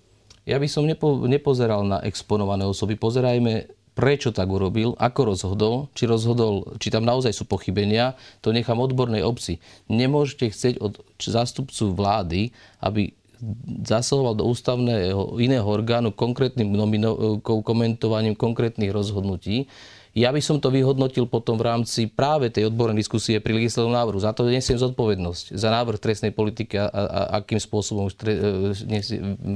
Ja 0.48 0.56
by 0.56 0.64
som 0.64 0.88
nepo, 0.88 1.28
nepozeral 1.28 1.84
na 1.84 2.00
exponované 2.08 2.64
osoby. 2.64 2.96
Pozerajme 2.96 3.83
prečo 3.94 4.34
tak 4.34 4.50
urobil, 4.50 4.98
ako 4.98 5.20
rozhodol, 5.34 5.74
či 5.94 6.10
rozhodol, 6.10 6.74
či 6.82 6.90
tam 6.90 7.06
naozaj 7.06 7.30
sú 7.30 7.46
pochybenia, 7.46 8.18
to 8.42 8.50
nechám 8.50 8.82
odbornej 8.82 9.22
obci. 9.22 9.62
Nemôžete 9.86 10.50
chcieť 10.50 10.74
od 10.82 10.98
zástupcu 11.22 11.94
vlády, 11.94 12.50
aby 12.82 13.14
zasahoval 13.86 14.34
do 14.38 14.44
ústavného 14.50 15.38
iného 15.38 15.66
orgánu 15.66 16.10
konkrétnym 16.14 16.70
nomino- 16.70 17.38
komentovaním 17.42 18.34
konkrétnych 18.34 18.90
rozhodnutí, 18.90 19.70
ja 20.14 20.30
by 20.30 20.38
som 20.38 20.62
to 20.62 20.70
vyhodnotil 20.70 21.26
potom 21.26 21.58
v 21.58 21.66
rámci 21.66 22.06
práve 22.06 22.46
tej 22.46 22.70
odbornej 22.70 23.02
diskusie 23.02 23.42
pri 23.42 23.58
legislatívnom 23.58 23.98
návrhu. 23.98 24.22
Za 24.22 24.30
to 24.30 24.46
nesiem 24.46 24.78
zodpovednosť. 24.78 25.58
Za 25.58 25.74
návrh 25.74 25.98
trestnej 25.98 26.30
politiky 26.30 26.78
a, 26.78 26.86
a, 26.86 27.02
a 27.02 27.20
akým 27.42 27.58
spôsobom 27.58 28.06
tre, 28.14 28.38
e, 28.38 29.02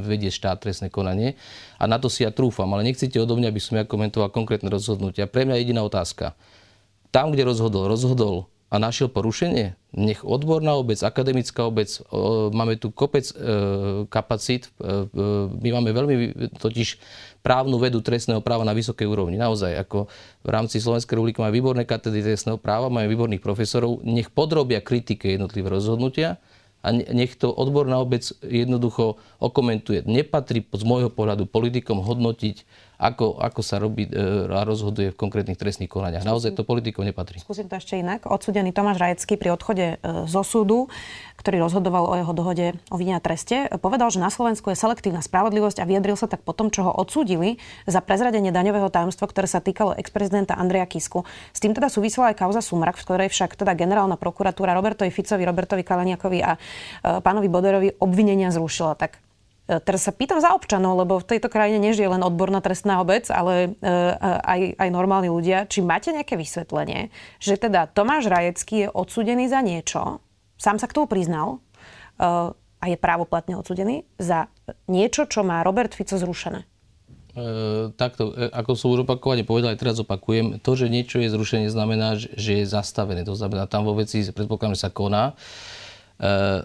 vedie 0.03 0.35
štát 0.35 0.59
trestné 0.59 0.91
konanie. 0.91 1.39
A 1.79 1.87
na 1.87 2.03
to 2.03 2.11
si 2.11 2.27
ja 2.27 2.35
trúfam. 2.35 2.67
Ale 2.75 2.83
nechcete 2.83 3.23
odo 3.23 3.39
mňa, 3.39 3.55
aby 3.55 3.63
som 3.63 3.79
ja 3.79 3.87
komentoval 3.87 4.35
konkrétne 4.35 4.67
rozhodnutia. 4.67 5.31
Pre 5.31 5.47
mňa 5.47 5.63
jediná 5.63 5.87
otázka. 5.87 6.35
Tam, 7.15 7.31
kde 7.31 7.47
rozhodol, 7.47 7.87
rozhodol 7.87 8.51
a 8.69 8.77
našiel 8.77 9.09
porušenie, 9.09 9.81
nech 9.97 10.21
odborná 10.21 10.77
obec, 10.77 11.01
akademická 11.01 11.65
obec, 11.65 11.89
máme 12.53 12.77
tu 12.77 12.93
kopec 12.93 13.25
e, 13.33 13.35
kapacít, 14.13 14.69
e, 14.77 15.09
my 15.49 15.69
máme 15.81 15.91
veľmi 15.97 16.17
totiž 16.61 17.01
právnu 17.41 17.81
vedu 17.81 18.05
trestného 18.05 18.45
práva 18.45 18.69
na 18.69 18.77
vysokej 18.77 19.09
úrovni. 19.09 19.41
Naozaj, 19.41 19.73
ako 19.89 20.13
v 20.45 20.49
rámci 20.53 20.85
Slovenskej 20.85 21.17
republiky 21.17 21.41
máme 21.41 21.57
výborné 21.57 21.89
katedry 21.89 22.21
trestného 22.21 22.61
práva, 22.61 22.93
máme 22.93 23.09
výborných 23.09 23.41
profesorov, 23.41 24.05
nech 24.05 24.29
podrobia 24.29 24.85
kritike 24.85 25.33
jednotlivé 25.33 25.73
rozhodnutia 25.73 26.37
a 26.85 26.93
nech 26.93 27.35
to 27.41 27.49
odborná 27.49 27.99
obec 27.99 28.29
jednoducho 28.45 29.17
okomentuje. 29.41 30.05
Nepatrí 30.05 30.63
z 30.63 30.85
môjho 30.85 31.11
pohľadu 31.11 31.49
politikom 31.49 32.05
hodnotiť 32.05 32.63
ako, 32.99 33.39
ako 33.39 33.61
sa 33.63 33.79
robí 33.79 34.11
e, 34.11 34.13
a 34.51 34.67
rozhoduje 34.67 35.15
v 35.15 35.17
konkrétnych 35.17 35.55
trestných 35.55 35.87
konaniach. 35.87 36.27
Naozaj 36.27 36.59
to 36.59 36.67
politikov 36.67 37.07
nepatrí. 37.07 37.39
Skúsim 37.39 37.71
to 37.71 37.79
ešte 37.79 37.95
inak. 37.95 38.27
Odsudený 38.27 38.75
Tomáš 38.75 38.99
Rajecký 38.99 39.39
pri 39.39 39.55
odchode 39.55 39.87
e, 40.03 40.27
zo 40.27 40.43
súdu, 40.43 40.91
ktorý 41.39 41.63
rozhodoval 41.63 42.11
o 42.11 42.15
jeho 42.19 42.33
dohode 42.35 42.67
o 42.91 42.99
vine 42.99 43.15
a 43.15 43.23
treste, 43.23 43.71
povedal, 43.79 44.11
že 44.11 44.19
na 44.19 44.35
Slovensku 44.35 44.75
je 44.75 44.77
selektívna 44.77 45.23
spravodlivosť 45.23 45.79
a 45.79 45.87
vyjadril 45.87 46.19
sa 46.19 46.27
tak 46.27 46.43
potom, 46.43 46.75
čo 46.75 46.91
ho 46.91 46.93
odsúdili 46.99 47.63
za 47.87 48.03
prezradenie 48.03 48.51
daňového 48.51 48.91
tajomstva, 48.91 49.31
ktoré 49.31 49.47
sa 49.47 49.63
týkalo 49.63 49.95
ex-prezidenta 49.95 50.59
Andreja 50.59 50.91
Kisku. 50.91 51.23
S 51.55 51.63
tým 51.63 51.79
teda 51.79 51.87
súvisela 51.87 52.35
aj 52.35 52.43
kauza 52.43 52.59
Sumrak, 52.59 52.99
v 52.99 53.07
ktorej 53.07 53.29
však 53.31 53.55
teda 53.55 53.79
generálna 53.79 54.19
prokuratúra 54.19 54.75
Robertovi 54.75 55.15
Ficovi, 55.15 55.47
Robertovi 55.47 55.87
Kalaniakovi 55.87 56.43
a 56.43 56.59
e, 56.59 57.23
pánovi 57.23 57.47
Boderovi 57.47 57.95
obvinenia 58.03 58.51
zrušila. 58.51 58.99
Tak 58.99 59.28
teraz 59.69 60.09
sa 60.09 60.13
pýtam 60.17 60.41
za 60.41 60.57
občanov, 60.57 60.97
lebo 60.97 61.21
v 61.21 61.29
tejto 61.29 61.53
krajine 61.53 61.77
nežije 61.77 62.09
len 62.09 62.25
odborná 62.25 62.65
trestná 62.65 63.05
obec, 63.05 63.29
ale 63.29 63.77
e, 63.77 63.91
aj, 64.41 64.81
aj 64.81 64.89
normálni 64.89 65.29
ľudia. 65.29 65.69
Či 65.69 65.85
máte 65.85 66.09
nejaké 66.09 66.41
vysvetlenie, 66.41 67.13
že 67.37 67.61
teda 67.61 67.85
Tomáš 67.93 68.33
Rajecký 68.33 68.89
je 68.89 68.89
odsudený 68.89 69.53
za 69.53 69.61
niečo, 69.61 70.25
sám 70.57 70.81
sa 70.81 70.89
k 70.89 70.97
tomu 70.97 71.05
priznal, 71.05 71.61
e, 72.17 72.57
a 72.79 72.85
je 72.87 72.97
právoplatne 72.97 73.59
odsudený 73.59 74.07
za 74.17 74.49
niečo, 74.87 75.27
čo 75.27 75.43
má 75.43 75.61
Robert 75.67 75.93
Fico 75.93 76.17
zrušené? 76.17 76.65
E, 76.65 77.93
takto, 77.93 78.33
ako 78.33 78.71
som 78.73 78.95
už 78.95 79.05
opakovane 79.05 79.45
povedal, 79.45 79.75
aj 79.75 79.83
teraz 79.85 80.01
opakujem, 80.01 80.63
to, 80.65 80.73
že 80.79 80.89
niečo 80.89 81.21
je 81.21 81.29
zrušené, 81.29 81.69
znamená, 81.69 82.17
že 82.17 82.63
je 82.63 82.65
zastavené. 82.65 83.27
To 83.29 83.37
znamená, 83.37 83.69
tam 83.69 83.85
vo 83.85 83.99
veci 83.99 84.25
predpokladám, 84.25 84.75
že 84.79 84.85
sa 84.89 84.95
koná. 84.95 85.37
E, 86.17 86.65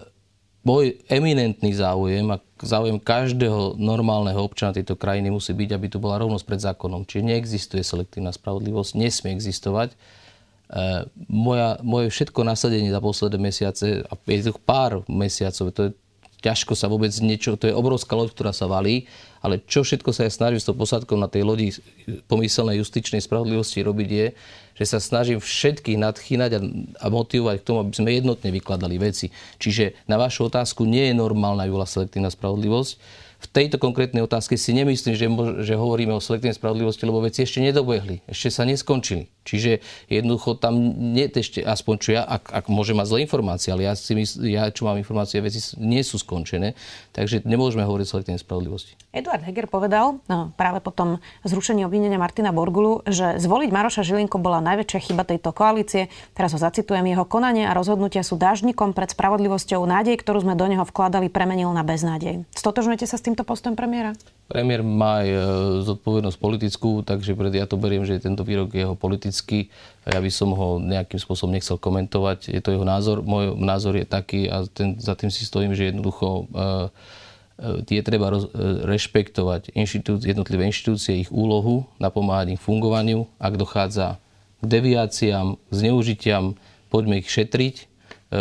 môj 0.64 0.96
eminentný 1.12 1.76
záujem 1.76 2.24
a 2.32 2.40
záujem 2.64 2.98
každého 2.98 3.76
normálneho 3.76 4.40
občana 4.40 4.74
tejto 4.74 4.96
krajiny 4.98 5.30
musí 5.30 5.52
byť, 5.52 5.70
aby 5.76 5.86
tu 5.92 6.00
bola 6.00 6.18
rovnosť 6.18 6.44
pred 6.44 6.60
zákonom. 6.60 7.04
Čiže 7.04 7.28
neexistuje 7.28 7.82
selektívna 7.84 8.32
spravodlivosť, 8.32 8.96
nesmie 8.96 9.36
existovať. 9.36 9.92
E, 9.92 9.96
moja, 11.28 11.78
moje 11.84 12.10
všetko 12.10 12.40
nasadenie 12.42 12.88
za 12.88 13.04
posledné 13.04 13.38
mesiace, 13.38 14.02
a 14.02 14.12
je 14.16 14.42
to 14.48 14.56
pár 14.58 15.04
mesiacov, 15.06 15.70
to 15.70 15.80
je 15.86 15.90
ťažko 16.44 16.76
sa 16.76 16.92
vôbec 16.92 17.08
niečo, 17.24 17.56
to 17.56 17.72
je 17.72 17.76
obrovská 17.76 18.12
loď, 18.12 18.36
ktorá 18.36 18.52
sa 18.52 18.68
valí, 18.68 19.08
ale 19.44 19.60
čo 19.68 19.84
všetko 19.84 20.08
sa 20.16 20.24
ja 20.24 20.32
snažím 20.32 20.56
s 20.56 20.64
tou 20.64 20.72
posádkou 20.72 21.20
na 21.20 21.28
tej 21.28 21.44
lodi 21.44 21.68
pomyselnej 22.32 22.80
justičnej 22.80 23.20
spravodlivosti 23.20 23.84
robiť 23.84 24.08
je, 24.08 24.26
že 24.72 24.84
sa 24.88 24.98
snažím 25.04 25.36
všetkých 25.36 26.00
nadchýnať 26.00 26.50
a, 26.56 26.60
a 27.04 27.06
motivovať 27.12 27.60
k 27.60 27.66
tomu, 27.68 27.84
aby 27.84 27.92
sme 27.92 28.16
jednotne 28.16 28.48
vykladali 28.48 28.96
veci. 28.96 29.28
Čiže 29.60 30.08
na 30.08 30.16
vašu 30.16 30.48
otázku 30.48 30.88
nie 30.88 31.12
je 31.12 31.20
normálna 31.20 31.68
bola 31.68 31.84
selektívna 31.84 32.32
spravodlivosť. 32.32 32.96
V 33.44 33.52
tejto 33.52 33.76
konkrétnej 33.76 34.24
otázke 34.24 34.56
si 34.56 34.72
nemyslím, 34.72 35.12
že, 35.12 35.28
že 35.68 35.74
hovoríme 35.76 36.16
o 36.16 36.24
selektívnej 36.24 36.56
spravodlivosti, 36.56 37.04
lebo 37.04 37.20
veci 37.20 37.44
ešte 37.44 37.60
nedobehli, 37.60 38.24
ešte 38.24 38.48
sa 38.48 38.64
neskončili. 38.64 39.28
Čiže 39.44 39.84
jednoducho 40.08 40.56
tam 40.56 40.80
nie 41.12 41.28
ešte, 41.28 41.60
aspoň 41.60 41.94
čo 42.00 42.10
ja, 42.16 42.24
ak, 42.24 42.48
ak 42.48 42.64
môžem 42.72 42.96
mať 42.96 43.12
zlé 43.12 43.18
informácie, 43.28 43.68
ale 43.68 43.84
ja, 43.84 43.92
si 43.92 44.16
mysl, 44.16 44.40
ja 44.48 44.72
čo 44.72 44.88
mám 44.88 44.96
informácie, 44.96 45.44
veci 45.44 45.60
nie 45.76 46.00
sú 46.00 46.16
skončené, 46.16 46.72
takže 47.12 47.44
nemôžeme 47.44 47.84
hovoriť 47.84 48.04
o 48.08 48.12
selektívnej 48.16 48.40
spravodlivosti. 48.40 48.96
Eduard 49.12 49.44
Heger 49.44 49.68
povedal 49.68 50.24
no, 50.24 50.56
práve 50.56 50.80
po 50.80 50.88
tom 50.88 51.20
zrušení 51.44 51.84
obvinenia 51.84 52.16
Martina 52.16 52.56
Borgulu, 52.56 53.04
že 53.04 53.36
zvoliť 53.36 53.68
Maroša 53.68 54.00
Žilinko 54.08 54.40
bola 54.40 54.64
najväčšia 54.64 55.12
chyba 55.12 55.28
tejto 55.28 55.52
koalície. 55.52 56.08
Teraz 56.32 56.56
ho 56.56 56.58
zacitujem, 56.58 57.04
jeho 57.04 57.28
konanie 57.28 57.68
a 57.68 57.76
rozhodnutia 57.76 58.24
sú 58.24 58.40
dážnikom 58.40 58.96
pred 58.96 59.12
spravodlivosťou. 59.12 59.84
Nádej, 59.84 60.24
ktorú 60.24 60.48
sme 60.48 60.56
do 60.56 60.64
neho 60.64 60.88
vkladali, 60.88 61.28
premenil 61.28 61.68
na 61.76 61.84
beznádej. 61.84 62.48
Stotožňujete 62.56 63.04
sa 63.04 63.20
s 63.20 63.22
tým? 63.28 63.33
Týmto 63.34 63.42
postom 63.42 63.74
premiéra? 63.74 64.14
Premiér 64.46 64.86
má 64.86 65.26
aj 65.26 65.28
e, 65.28 65.38
zodpovednosť 65.82 66.38
politickú, 66.38 67.02
takže 67.02 67.34
ja 67.34 67.66
to 67.66 67.74
beriem, 67.74 68.06
že 68.06 68.22
tento 68.22 68.46
výrok 68.46 68.70
je 68.70 68.86
jeho 68.86 68.94
politický. 68.94 69.74
Ja 70.06 70.22
by 70.22 70.30
som 70.30 70.54
ho 70.54 70.78
nejakým 70.78 71.18
spôsobom 71.18 71.50
nechcel 71.50 71.74
komentovať. 71.74 72.54
Je 72.54 72.62
to 72.62 72.70
jeho 72.70 72.86
názor. 72.86 73.26
Môj 73.26 73.58
názor 73.58 73.98
je 73.98 74.06
taký 74.06 74.46
a 74.46 74.62
ten, 74.70 74.94
za 75.02 75.18
tým 75.18 75.34
si 75.34 75.42
stojím, 75.42 75.74
že 75.74 75.90
jednoducho 75.90 76.46
tie 77.86 78.02
treba 78.02 78.34
roz, 78.34 78.50
rešpektovať 78.86 79.74
inštitú, 79.74 80.18
jednotlivé 80.22 80.66
inštitúcie, 80.66 81.22
ich 81.22 81.30
úlohu, 81.30 81.86
napomáhať 81.98 82.58
ich 82.58 82.62
fungovaniu. 82.62 83.30
Ak 83.38 83.58
dochádza 83.58 84.22
k 84.62 84.64
deviáciám, 84.66 85.58
k 85.58 85.72
zneužitiam, 85.72 86.54
poďme 86.90 87.18
ich 87.18 87.30
šetriť. 87.30 87.74
E, 87.78 87.84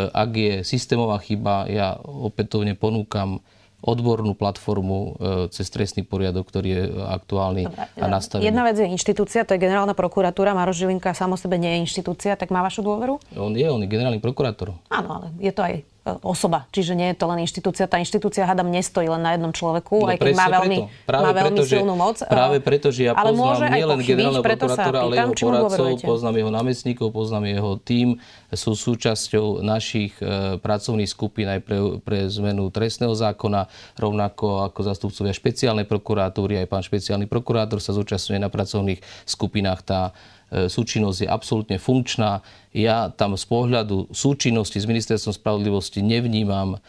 ak 0.09 0.29
je 0.33 0.53
systémová 0.61 1.17
chyba, 1.21 1.65
ja 1.69 1.97
opätovne 2.05 2.77
ponúkam 2.77 3.41
odbornú 3.83 4.31
platformu 4.33 4.97
e, 4.97 5.09
cez 5.51 5.67
trestný 5.67 6.07
poriadok, 6.07 6.47
ktorý 6.47 6.69
je 6.71 6.83
aktuálny 7.03 7.63
Dobre, 7.67 7.99
a 7.99 8.05
nastavený. 8.07 8.47
Jedna 8.47 8.63
vec 8.63 8.79
je 8.79 8.87
inštitúcia, 8.87 9.43
to 9.43 9.53
je 9.53 9.59
generálna 9.59 9.91
prokuratúra. 9.91 10.55
Maroš 10.55 10.87
Žilinka 10.87 11.11
samo 11.11 11.35
sebe 11.35 11.59
nie 11.59 11.77
je 11.77 11.79
inštitúcia, 11.83 12.39
tak 12.39 12.49
má 12.49 12.63
vašu 12.63 12.79
dôveru? 12.79 13.19
On 13.35 13.51
je, 13.51 13.67
on 13.67 13.83
je 13.83 13.89
generálny 13.91 14.23
prokurátor. 14.23 14.71
Áno, 14.87 15.19
ale 15.19 15.27
je 15.43 15.51
to 15.51 15.61
aj 15.61 15.83
osoba. 16.03 16.67
Čiže 16.75 16.99
nie 16.99 17.15
je 17.15 17.17
to 17.17 17.25
len 17.31 17.47
inštitúcia. 17.47 17.87
Tá 17.87 17.95
inštitúcia, 17.95 18.43
hádam, 18.43 18.67
nestojí 18.67 19.07
len 19.07 19.23
na 19.23 19.39
jednom 19.39 19.55
človeku, 19.55 20.03
no, 20.03 20.11
aj 20.11 20.17
keď 20.19 20.35
má 20.35 20.47
veľmi, 20.51 20.77
má 21.07 21.31
veľmi 21.31 21.59
preto, 21.63 21.71
silnú 21.79 21.95
moc. 21.95 22.19
Práve 22.27 22.57
preto, 22.59 22.91
že 22.91 23.07
ja 23.07 23.11
ale 23.15 23.31
poznám 23.31 23.71
nielen 23.71 23.99
generálneho 24.03 24.43
prokurátora, 24.43 24.97
ale 24.99 25.13
jeho 25.15 25.31
poradcov, 25.31 25.87
poznám 26.03 26.35
jeho 26.43 26.51
námestníkov, 26.51 27.07
poznám 27.15 27.43
jeho 27.47 27.71
tím, 27.79 28.07
sú 28.51 28.75
súčasťou 28.75 29.63
našich 29.63 30.11
e, 30.19 30.59
pracovných 30.59 31.07
skupín 31.07 31.47
aj 31.47 31.63
pre, 31.63 31.79
pre 32.03 32.27
zmenu 32.27 32.67
trestného 32.67 33.15
zákona, 33.15 33.71
rovnako 33.95 34.67
ako 34.67 34.79
zastupcovia 34.83 35.31
špeciálnej 35.31 35.87
prokuratúry, 35.87 36.59
aj 36.59 36.67
pán 36.67 36.83
špeciálny 36.83 37.31
prokurátor 37.31 37.79
sa 37.79 37.95
zúčastňuje 37.95 38.43
na 38.43 38.51
pracovných 38.51 38.99
skupinách. 39.23 39.81
Tá 39.87 40.11
E, 40.11 40.32
súčinnosť 40.69 41.25
je 41.25 41.29
absolútne 41.29 41.77
funkčná. 41.81 42.45
Ja 42.73 43.09
tam 43.09 43.33
z 43.33 43.45
pohľadu 43.49 44.13
súčinnosti 44.13 44.77
s 44.77 44.85
ministerstvom 44.85 45.33
spravodlivosti 45.33 46.05
nevnímam 46.05 46.77
e, 46.77 46.79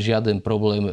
žiaden 0.00 0.44
problém. 0.44 0.84
E, 0.84 0.92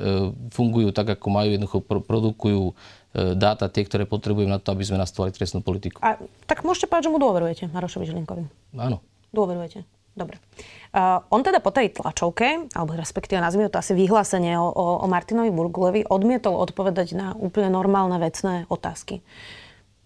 fungujú 0.56 0.96
tak, 0.96 1.16
ako 1.20 1.28
majú, 1.28 1.50
jednoducho 1.52 1.80
produkujú 1.84 2.76
dáta 3.12 3.68
tie, 3.68 3.84
ktoré 3.84 4.08
potrebujem 4.08 4.48
na 4.48 4.56
to, 4.56 4.72
aby 4.72 4.88
sme 4.88 4.96
nastavili 4.96 5.36
trestnú 5.36 5.60
politiku. 5.60 6.00
A, 6.00 6.16
tak 6.48 6.64
môžete 6.64 6.88
povedať, 6.88 7.12
že 7.12 7.14
mu 7.14 7.20
dôverujete, 7.20 7.64
Marošovi 7.68 8.08
Žilinkovi? 8.08 8.48
Áno. 8.80 9.04
Dôverujete. 9.36 9.84
Dobre. 10.12 10.44
Uh, 10.92 11.24
on 11.32 11.40
teda 11.40 11.64
po 11.64 11.72
tej 11.72 11.96
tlačovke, 11.96 12.68
alebo 12.76 13.00
respektíve 13.00 13.40
nazvime 13.40 13.72
to 13.72 13.80
asi 13.80 13.96
vyhlásenie 13.96 14.60
o, 14.60 14.68
o, 14.68 14.86
o 15.00 15.06
Martinovi 15.08 15.48
Burgulovi, 15.48 16.04
odmietol 16.04 16.60
odpovedať 16.60 17.16
na 17.16 17.32
úplne 17.40 17.72
normálne 17.72 18.20
vecné 18.20 18.68
otázky. 18.68 19.24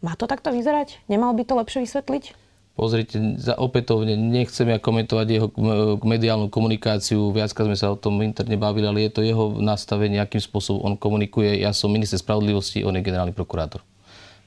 Má 0.06 0.14
to 0.14 0.30
takto 0.30 0.54
vyzerať? 0.54 1.02
Nemal 1.10 1.34
by 1.34 1.42
to 1.50 1.58
lepšie 1.58 1.82
vysvetliť? 1.82 2.24
Pozrite, 2.76 3.40
za 3.40 3.56
opätovne 3.56 4.20
nechcem 4.20 4.68
ja 4.68 4.78
komentovať 4.78 5.28
jeho 5.32 5.48
mediálnu 6.04 6.52
komunikáciu, 6.52 7.32
viacka 7.32 7.64
sme 7.64 7.74
sa 7.80 7.90
o 7.90 7.98
tom 7.98 8.20
interne 8.20 8.60
bavili, 8.60 8.86
ale 8.86 9.08
je 9.08 9.12
to 9.16 9.22
jeho 9.24 9.58
nastavenie, 9.64 10.20
akým 10.20 10.44
spôsobom 10.44 10.84
on 10.84 10.94
komunikuje. 11.00 11.64
Ja 11.64 11.72
som 11.72 11.90
minister 11.90 12.20
spravodlivosti, 12.20 12.84
on 12.84 13.00
je 13.00 13.08
generálny 13.08 13.32
prokurátor. 13.32 13.80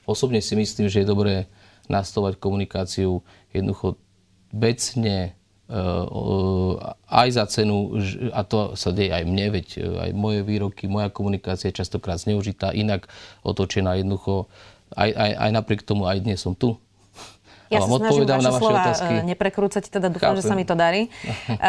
Osobne 0.05 0.45
si 0.45 0.55
myslím, 0.55 0.93
že 0.93 1.03
je 1.03 1.11
dobré 1.11 1.49
nastavovať 1.89 2.37
komunikáciu 2.37 3.25
jednoducho 3.49 3.97
vecne, 4.53 5.33
e, 5.65 5.81
aj 7.09 7.29
za 7.33 7.45
cenu, 7.49 7.97
a 8.37 8.45
to 8.45 8.77
sa 8.77 8.93
deje 8.93 9.09
aj 9.09 9.25
mne, 9.25 9.57
veď 9.57 9.67
e, 9.73 9.81
aj 10.05 10.11
moje 10.13 10.45
výroky, 10.45 10.85
moja 10.85 11.09
komunikácia 11.09 11.73
je 11.73 11.81
častokrát 11.81 12.21
zneužitá, 12.21 12.77
inak 12.77 13.09
otočená 13.41 13.97
jednoducho 13.97 14.53
aj, 14.95 15.11
aj, 15.11 15.31
aj 15.37 15.51
napriek 15.53 15.81
tomu 15.85 16.09
aj 16.09 16.23
dnes 16.23 16.41
som 16.41 16.57
tu. 16.57 16.79
Ja 17.69 17.85
snažím 17.85 18.25
vaše, 18.25 18.41
na 18.41 18.49
vaše 18.49 18.61
slova 18.65 18.81
otázky. 18.81 19.13
E, 19.13 19.25
neprekrúcať, 19.29 19.85
teda 19.93 20.09
dúfam, 20.09 20.33
Chápem. 20.33 20.41
že 20.41 20.49
sa 20.49 20.57
mi 20.57 20.65
to 20.65 20.73
darí. 20.73 21.13
E, 21.49 21.61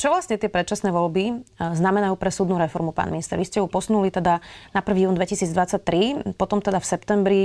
čo 0.00 0.08
vlastne 0.08 0.40
tie 0.40 0.48
predčasné 0.48 0.88
voľby 0.88 1.24
e, 1.28 1.32
znamenajú 1.76 2.16
pre 2.16 2.32
súdnu 2.32 2.56
reformu, 2.56 2.96
pán 2.96 3.12
minister? 3.12 3.36
Vy 3.36 3.44
ste 3.48 3.58
ju 3.60 3.68
posunuli 3.68 4.08
teda 4.08 4.40
na 4.72 4.80
1. 4.80 5.12
jún 5.12 5.14
2023, 5.18 6.40
potom 6.40 6.64
teda 6.64 6.80
v 6.80 6.86
septembri, 6.88 7.40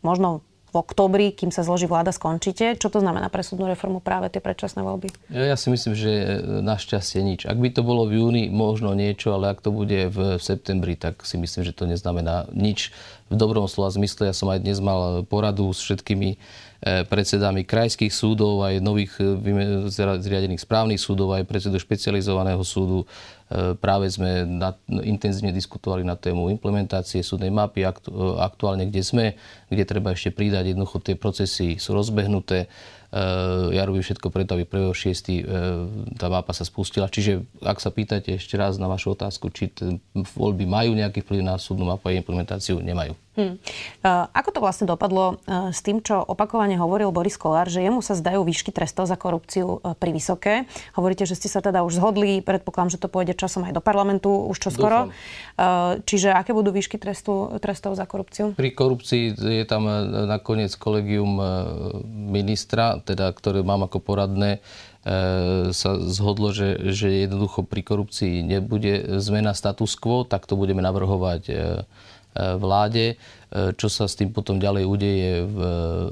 možno 0.00 0.40
v 0.72 0.74
oktobri, 0.74 1.30
kým 1.30 1.54
sa 1.54 1.62
zloží 1.62 1.86
vláda, 1.86 2.10
skončíte. 2.10 2.74
Čo 2.76 2.90
to 2.90 2.98
znamená 2.98 3.30
pre 3.30 3.46
súdnu 3.46 3.70
reformu 3.70 4.02
práve 4.02 4.28
tie 4.28 4.42
predčasné 4.42 4.82
voľby? 4.82 5.14
Ja, 5.30 5.54
ja 5.54 5.56
si 5.56 5.70
myslím, 5.70 5.94
že 5.94 6.42
našťastie 6.62 7.20
nič. 7.22 7.40
Ak 7.46 7.56
by 7.56 7.70
to 7.70 7.86
bolo 7.86 8.04
v 8.04 8.18
júni, 8.18 8.44
možno 8.50 8.92
niečo, 8.92 9.32
ale 9.32 9.54
ak 9.54 9.62
to 9.62 9.70
bude 9.70 10.10
v 10.10 10.36
septembri, 10.42 10.98
tak 10.98 11.22
si 11.22 11.38
myslím, 11.38 11.62
že 11.62 11.72
to 11.72 11.86
neznamená 11.86 12.50
nič. 12.50 12.90
V 13.30 13.34
dobrom 13.34 13.66
slova 13.70 13.90
zmysle, 13.94 14.30
ja 14.30 14.34
som 14.34 14.50
aj 14.50 14.62
dnes 14.62 14.78
mal 14.82 15.22
poradu 15.26 15.70
s 15.70 15.82
všetkými 15.82 16.38
E, 16.75 16.75
predsedami 16.84 17.64
krajských 17.64 18.12
súdov, 18.12 18.60
aj 18.60 18.84
nových 18.84 19.16
e, 19.16 19.88
zriadených 20.20 20.60
správnych 20.60 21.00
súdov, 21.00 21.32
aj 21.32 21.48
predsedu 21.48 21.80
špecializovaného 21.80 22.60
súdu. 22.60 23.08
E, 23.48 23.72
práve 23.80 24.12
sme 24.12 24.44
intenzívne 25.02 25.56
diskutovali 25.56 26.04
na 26.04 26.20
tému 26.20 26.52
implementácie 26.52 27.24
súdnej 27.24 27.48
mapy, 27.48 27.86
aktuálne 28.38 28.92
kde 28.92 29.02
sme, 29.02 29.24
kde 29.72 29.88
treba 29.88 30.12
ešte 30.12 30.30
pridať. 30.36 30.76
Jednoducho 30.76 31.00
tie 31.00 31.16
procesy 31.16 31.80
sú 31.80 31.96
rozbehnuté 31.96 32.68
ja 33.72 33.86
robím 33.86 34.04
všetko 34.04 34.28
preto, 34.28 34.58
aby 34.58 34.68
1.6. 34.68 36.20
tá 36.20 36.26
mapa 36.28 36.52
sa 36.52 36.66
spustila. 36.66 37.08
Čiže 37.08 37.48
ak 37.64 37.80
sa 37.80 37.88
pýtate 37.88 38.36
ešte 38.36 38.58
raz 38.60 38.76
na 38.76 38.90
vašu 38.90 39.16
otázku, 39.16 39.48
či 39.48 39.72
voľby 40.36 40.68
majú 40.68 40.92
nejaký 40.92 41.24
vplyv 41.24 41.40
na 41.40 41.56
súdnu 41.56 41.88
mapu 41.88 42.10
a 42.10 42.18
implementáciu, 42.18 42.82
nemajú. 42.82 43.16
Hmm. 43.36 43.60
Ako 44.00 44.48
to 44.48 44.64
vlastne 44.64 44.88
dopadlo 44.88 45.36
s 45.46 45.84
tým, 45.84 46.00
čo 46.00 46.24
opakovane 46.24 46.80
hovoril 46.80 47.12
Boris 47.12 47.36
Kolár, 47.36 47.68
že 47.68 47.84
jemu 47.84 48.00
sa 48.00 48.16
zdajú 48.16 48.40
výšky 48.42 48.72
trestov 48.72 49.04
za 49.06 49.20
korupciu 49.20 49.84
pri 50.00 50.10
vysoké. 50.16 50.64
Hovoríte, 50.96 51.28
že 51.28 51.36
ste 51.36 51.52
sa 51.52 51.60
teda 51.60 51.84
už 51.84 52.00
zhodli, 52.00 52.40
predpokladám, 52.40 52.96
že 52.96 53.02
to 53.04 53.12
pôjde 53.12 53.36
časom 53.36 53.68
aj 53.68 53.76
do 53.76 53.84
parlamentu 53.84 54.48
už 54.48 54.56
čo 54.56 54.70
skoro. 54.72 55.12
Čiže 56.08 56.32
aké 56.32 56.56
budú 56.56 56.72
výšky 56.72 56.96
trestu, 56.96 57.60
trestov 57.60 57.92
za 58.00 58.08
korupciu? 58.08 58.56
Pri 58.56 58.72
korupcii 58.72 59.36
je 59.36 59.64
tam 59.68 59.84
nakoniec 60.24 60.72
kolegium 60.72 61.36
ministra, 62.08 63.04
teda, 63.04 63.28
ktoré 63.36 63.60
mám 63.60 63.84
ako 63.84 64.00
poradné, 64.00 64.64
sa 65.76 65.90
zhodlo, 66.02 66.50
že, 66.50 66.90
že 66.90 67.28
jednoducho 67.28 67.62
pri 67.62 67.84
korupcii 67.84 68.42
nebude 68.42 69.20
zmena 69.22 69.54
status 69.54 69.94
quo, 69.94 70.24
tak 70.26 70.48
to 70.48 70.56
budeme 70.58 70.80
navrhovať 70.80 71.42
vláde. 72.58 73.14
Čo 73.54 73.86
sa 73.86 74.10
s 74.10 74.18
tým 74.18 74.34
potom 74.34 74.58
ďalej 74.58 74.84
udeje 74.90 75.46
v, 75.46 75.58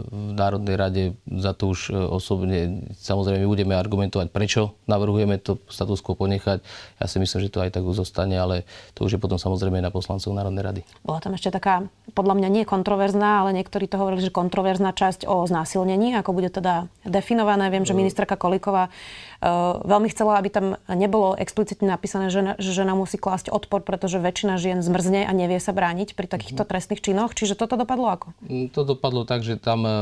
v 0.07 0.31
Národnej 0.39 0.77
rade, 0.79 1.03
za 1.27 1.51
to 1.51 1.75
už 1.75 1.91
osobne 1.91 2.87
samozrejme 2.95 3.43
budeme 3.51 3.75
argumentovať, 3.75 4.31
prečo 4.31 4.79
navrhujeme 4.87 5.43
to 5.43 5.59
status 5.67 5.99
quo 5.99 6.15
ponechať. 6.15 6.63
Ja 7.03 7.07
si 7.11 7.19
myslím, 7.19 7.43
že 7.43 7.51
to 7.51 7.59
aj 7.59 7.75
tak 7.75 7.83
zostane, 7.91 8.39
ale 8.39 8.63
to 8.95 9.03
už 9.03 9.19
je 9.19 9.21
potom 9.21 9.35
samozrejme 9.35 9.83
na 9.83 9.91
poslancov 9.91 10.31
Národnej 10.31 10.63
rady. 10.63 10.81
Bola 11.03 11.19
tam 11.19 11.35
ešte 11.35 11.51
taká, 11.51 11.91
podľa 12.15 12.39
mňa 12.39 12.49
nie 12.55 12.63
kontroverzná, 12.63 13.43
ale 13.43 13.51
niektorí 13.59 13.91
to 13.91 13.99
hovorili, 13.99 14.23
že 14.23 14.31
kontroverzná 14.31 14.95
časť 14.95 15.27
o 15.27 15.43
znásilnení, 15.43 16.15
ako 16.15 16.39
bude 16.39 16.55
teda 16.55 16.87
definované. 17.03 17.67
Viem, 17.75 17.83
že 17.83 17.99
ministerka 17.99 18.39
Kolíková 18.39 18.95
uh, 18.95 19.83
veľmi 19.83 20.07
chcela, 20.15 20.39
aby 20.39 20.55
tam 20.55 20.67
nebolo 20.87 21.35
explicitne 21.35 21.91
napísané, 21.91 22.31
že, 22.31 22.55
že 22.63 22.71
žena 22.71 22.95
musí 22.95 23.19
klásť 23.19 23.51
odpor, 23.51 23.83
pretože 23.83 24.23
väčšina 24.23 24.55
žien 24.55 24.87
zmrzne 24.87 25.27
a 25.27 25.33
nevie 25.35 25.59
sa 25.59 25.75
brániť 25.75 26.15
pri 26.15 26.31
takýchto 26.31 26.63
trestných 26.63 27.03
činoch 27.03 27.24
činoch. 27.25 27.33
Čiže 27.33 27.55
toto 27.57 27.81
dopadlo 27.81 28.13
ako? 28.13 28.27
Mm, 28.45 28.69
to 28.69 28.85
dopadlo 28.85 29.25
tak, 29.25 29.41
že 29.41 29.57
tam 29.57 29.89
e, 29.89 29.93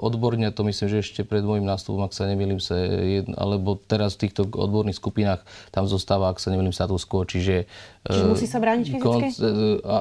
odborne, 0.00 0.48
to 0.52 0.64
myslím, 0.64 0.88
že 0.88 0.98
ešte 1.04 1.20
pred 1.28 1.44
môjim 1.44 1.64
nástupom, 1.64 2.00
ak 2.04 2.16
sa 2.16 2.24
nemýlim, 2.24 2.60
sa 2.62 2.76
jedno, 2.80 3.36
alebo 3.36 3.76
teraz 3.76 4.16
v 4.16 4.28
týchto 4.28 4.48
odborných 4.48 4.96
skupinách 4.96 5.44
tam 5.74 5.84
zostáva, 5.84 6.32
ak 6.32 6.40
sa 6.40 6.48
nemýlim, 6.48 6.72
status 6.72 7.04
quo. 7.04 7.28
Čiže, 7.28 7.68
e, 8.08 8.12
Čiže 8.12 8.24
musí 8.28 8.46
sa 8.48 8.58
brániť 8.62 8.86
fyzicky? 8.88 9.04
Konc, 9.04 9.34
e, 9.36 9.50
a, 9.84 9.96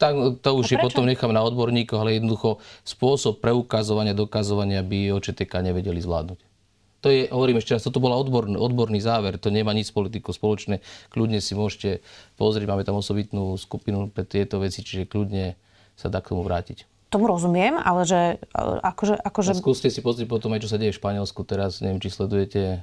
tak, 0.00 0.12
to 0.40 0.50
už 0.56 0.66
je 0.72 0.78
potom 0.80 1.04
nechám 1.04 1.32
na 1.34 1.44
odborníkoch, 1.44 2.00
ale 2.00 2.16
jednoducho 2.16 2.62
spôsob 2.88 3.44
preukazovania, 3.44 4.16
dokazovania 4.16 4.80
by 4.80 5.12
OČTK 5.12 5.60
nevedeli 5.60 6.00
zvládnuť. 6.00 6.54
To 7.04 7.12
je, 7.12 7.28
hovorím 7.28 7.60
ešte 7.60 7.76
raz, 7.76 7.84
toto 7.84 8.00
bol 8.00 8.16
odborný, 8.16 8.56
odborný 8.56 8.96
záver, 8.96 9.36
to 9.36 9.52
nemá 9.52 9.76
nič 9.76 9.92
s 9.92 9.94
politikou 9.94 10.32
spoločné. 10.32 10.80
Kľudne 11.12 11.36
si 11.44 11.52
môžete 11.52 12.00
pozrieť, 12.40 12.64
máme 12.64 12.80
tam 12.80 12.96
osobitnú 12.96 13.60
skupinu 13.60 14.08
pre 14.08 14.24
tieto 14.24 14.56
veci, 14.56 14.80
čiže 14.80 15.04
kľudne 15.04 15.52
sa 15.94 16.10
dá 16.10 16.18
k 16.20 16.34
tomu 16.34 16.42
vrátiť. 16.42 16.86
Tomu 17.14 17.30
rozumiem, 17.30 17.78
ale 17.78 18.02
že 18.02 18.42
e, 18.42 18.60
akože... 18.82 19.22
akože... 19.22 19.50
A 19.54 19.62
skúste 19.62 19.86
si 19.86 20.02
pozrieť 20.02 20.26
potom 20.26 20.50
aj, 20.50 20.66
čo 20.66 20.70
sa 20.74 20.82
deje 20.82 20.90
v 20.90 20.98
Španielsku 20.98 21.46
teraz. 21.46 21.78
Neviem, 21.78 22.02
či 22.02 22.10
sledujete 22.10 22.62
e, 22.62 22.78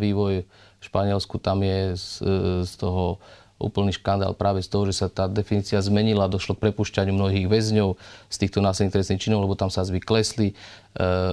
vývoj 0.00 0.48
v 0.48 0.82
Španielsku. 0.82 1.36
Tam 1.36 1.60
je 1.60 1.92
z, 1.92 2.08
e, 2.24 2.36
z 2.64 2.72
toho 2.80 3.20
úplný 3.60 3.92
škandál 3.92 4.36
práve 4.36 4.60
z 4.60 4.68
toho, 4.68 4.84
že 4.88 4.96
sa 4.96 5.08
tá 5.08 5.28
definícia 5.28 5.80
zmenila, 5.80 6.28
došlo 6.28 6.56
k 6.56 6.68
prepušťaniu 6.68 7.12
mnohých 7.16 7.48
väzňov 7.48 7.96
z 8.28 8.36
týchto 8.36 8.60
násilných 8.60 8.92
trestných 8.92 9.20
činov, 9.20 9.48
lebo 9.48 9.56
tam 9.56 9.72
sa 9.72 9.80
zvy 9.80 9.96
klesli 10.04 10.52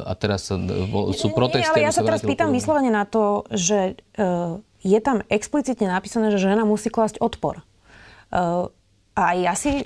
a 0.08 0.16
teraz 0.16 0.48
sa, 0.48 0.56
sú 1.12 1.36
protesty. 1.36 1.68
Nie, 1.68 1.84
ale 1.84 1.92
ja 1.92 1.92
sa 1.92 2.00
teraz 2.00 2.24
pýtam 2.24 2.56
vyslovene 2.56 2.96
na 2.96 3.04
to, 3.04 3.44
že 3.52 4.00
je 4.80 5.00
tam 5.04 5.20
explicitne 5.28 5.92
napísané, 5.92 6.32
že 6.32 6.40
žena 6.40 6.64
musí 6.64 6.88
klásť 6.88 7.20
odpor. 7.20 7.60
a 8.32 9.24
ja 9.36 9.54
si 9.60 9.84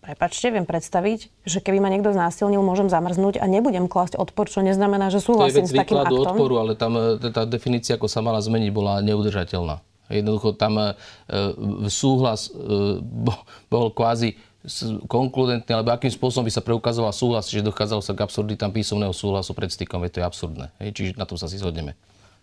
prepačte, 0.00 0.48
viem 0.48 0.64
predstaviť, 0.64 1.44
že 1.44 1.58
keby 1.60 1.78
ma 1.78 1.92
niekto 1.92 2.10
znásilnil, 2.10 2.64
môžem 2.64 2.88
zamrznúť 2.88 3.38
a 3.38 3.46
nebudem 3.46 3.86
klásť 3.86 4.16
odpor, 4.16 4.48
čo 4.48 4.64
neznamená, 4.64 5.12
že 5.12 5.20
súhlasím 5.20 5.68
s 5.68 5.76
takým 5.76 6.00
aktom. 6.00 6.34
odporu, 6.34 6.54
ale 6.60 6.72
tam 6.74 7.20
tá 7.20 7.44
definícia, 7.44 8.00
ako 8.00 8.08
sa 8.08 8.24
mala 8.24 8.40
zmeniť, 8.40 8.70
bola 8.72 9.04
neudržateľná. 9.04 9.84
Jednoducho 10.10 10.58
tam 10.58 10.74
e, 10.74 10.90
súhlas 11.86 12.50
e, 12.50 12.98
bol 13.70 13.94
kvázi 13.94 14.34
konkludentný, 15.08 15.72
alebo 15.72 15.96
akým 15.96 16.12
spôsobom 16.12 16.44
by 16.44 16.52
sa 16.52 16.60
preukazoval 16.60 17.16
súhlas, 17.16 17.48
že 17.48 17.64
dochádzalo 17.64 18.04
sa 18.04 18.12
k 18.12 18.20
absurditám 18.28 18.68
písomného 18.68 19.14
súhlasu 19.16 19.56
pred 19.56 19.72
stykom, 19.72 20.04
je 20.04 20.10
to 20.12 20.20
je 20.20 20.26
absurdné. 20.26 20.66
Čiže 20.76 21.16
na 21.16 21.24
tom 21.24 21.40
sa 21.40 21.48
si 21.48 21.56
zhodneme. 21.56 21.96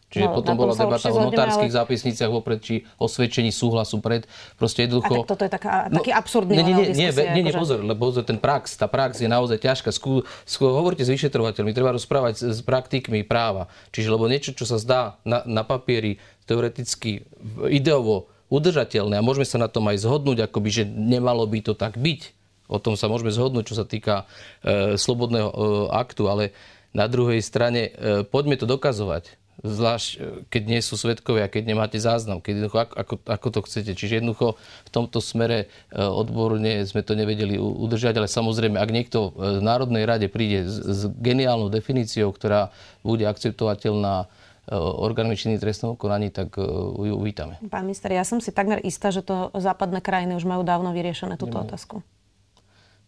Čiže 0.08 0.32
no, 0.32 0.40
potom 0.40 0.56
bola 0.56 0.72
debata 0.72 1.12
o 1.12 1.20
notárskych 1.20 1.68
ale... 1.68 1.78
zápisniciach 1.84 2.32
vopred, 2.32 2.64
či 2.64 2.88
osvedčení 2.96 3.52
súhlasu 3.52 4.00
pred. 4.00 4.24
Proste 4.56 4.88
jednoducho... 4.88 5.12
A 5.12 5.28
tak 5.28 5.32
toto 5.36 5.44
je 5.44 5.52
taká, 5.52 5.74
no, 5.92 6.00
taký 6.00 6.12
absurdný 6.16 6.56
nie, 6.56 6.64
nie, 6.64 6.76
nie, 6.80 6.84
nie, 6.96 7.10
nie, 7.12 7.44
nie, 7.44 7.52
akože- 7.52 7.60
pozor, 7.60 7.80
lebo 7.84 8.08
ten 8.24 8.40
prax, 8.40 8.80
tá 8.80 8.88
prax 8.88 9.20
je 9.20 9.28
naozaj 9.28 9.60
ťažká. 9.60 9.92
Skú, 9.92 10.24
skú, 10.48 10.64
hovorte 10.72 11.04
s 11.04 11.12
vyšetrovateľmi, 11.12 11.76
treba 11.76 11.92
rozprávať 11.92 12.40
s, 12.40 12.42
s 12.56 12.60
praktikmi 12.64 13.28
práva. 13.28 13.68
Čiže 13.92 14.08
lebo 14.08 14.32
niečo, 14.32 14.56
čo 14.56 14.64
sa 14.64 14.80
zdá 14.80 15.20
na, 15.28 15.44
na 15.44 15.68
papieri 15.68 16.24
teoreticky 16.48 17.28
ideovo 17.68 18.32
udržateľné 18.48 19.20
a 19.20 19.26
môžeme 19.26 19.44
sa 19.44 19.60
na 19.60 19.68
tom 19.68 19.92
aj 19.92 20.08
zhodnúť, 20.08 20.48
akoby, 20.48 20.70
že 20.72 20.84
nemalo 20.88 21.44
by 21.44 21.60
to 21.68 21.76
tak 21.76 22.00
byť. 22.00 22.32
O 22.72 22.80
tom 22.80 22.96
sa 22.96 23.12
môžeme 23.12 23.32
zhodnúť, 23.32 23.68
čo 23.68 23.76
sa 23.76 23.84
týka 23.84 24.24
e, 24.64 24.96
slobodného 24.96 25.52
e, 25.52 25.56
aktu, 25.92 26.24
ale 26.32 26.56
na 26.96 27.12
druhej 27.12 27.44
strane 27.44 27.92
e, 27.92 28.24
poďme 28.24 28.56
to 28.56 28.64
dokazovať 28.64 29.36
zvlášť 29.66 30.10
e, 30.14 30.18
keď 30.54 30.64
nie 30.70 30.82
sú 30.86 30.94
svetkovia, 31.00 31.50
keď 31.50 31.64
nemáte 31.74 31.98
záznam, 31.98 32.38
keď 32.38 32.52
jednoducho, 32.62 32.78
ako, 32.78 32.94
ako, 32.94 33.14
ako 33.26 33.48
to 33.50 33.60
chcete. 33.66 33.92
Čiže 33.98 34.22
jednoducho 34.22 34.58
v 34.86 34.90
tomto 34.94 35.18
smere 35.18 35.66
e, 35.90 35.98
odborne 35.98 36.86
sme 36.86 37.02
to 37.02 37.18
nevedeli 37.18 37.58
udržať, 37.58 38.22
ale 38.22 38.30
samozrejme, 38.30 38.78
ak 38.78 38.90
niekto 38.94 39.34
v 39.34 39.62
Národnej 39.64 40.06
rade 40.06 40.30
príde 40.30 40.70
s, 40.70 40.78
s 40.78 41.02
geniálnou 41.18 41.74
definíciou, 41.74 42.30
ktorá 42.30 42.70
bude 43.02 43.26
akceptovateľná 43.26 44.26
e, 44.70 44.78
orgánmi 44.78 45.34
činných 45.34 45.64
trestnom 45.64 45.98
konaní, 45.98 46.30
tak 46.30 46.54
ju 46.58 47.14
uvítame. 47.18 47.58
Pán 47.74 47.90
minister, 47.90 48.14
ja 48.14 48.22
som 48.22 48.38
si 48.38 48.54
takmer 48.54 48.78
istá, 48.86 49.10
že 49.10 49.26
to 49.26 49.50
západné 49.58 50.06
krajiny 50.06 50.38
už 50.38 50.46
majú 50.46 50.62
dávno 50.62 50.94
vyriešené 50.94 51.42
túto 51.42 51.58
Nemajú. 51.58 51.70
otázku. 51.74 51.96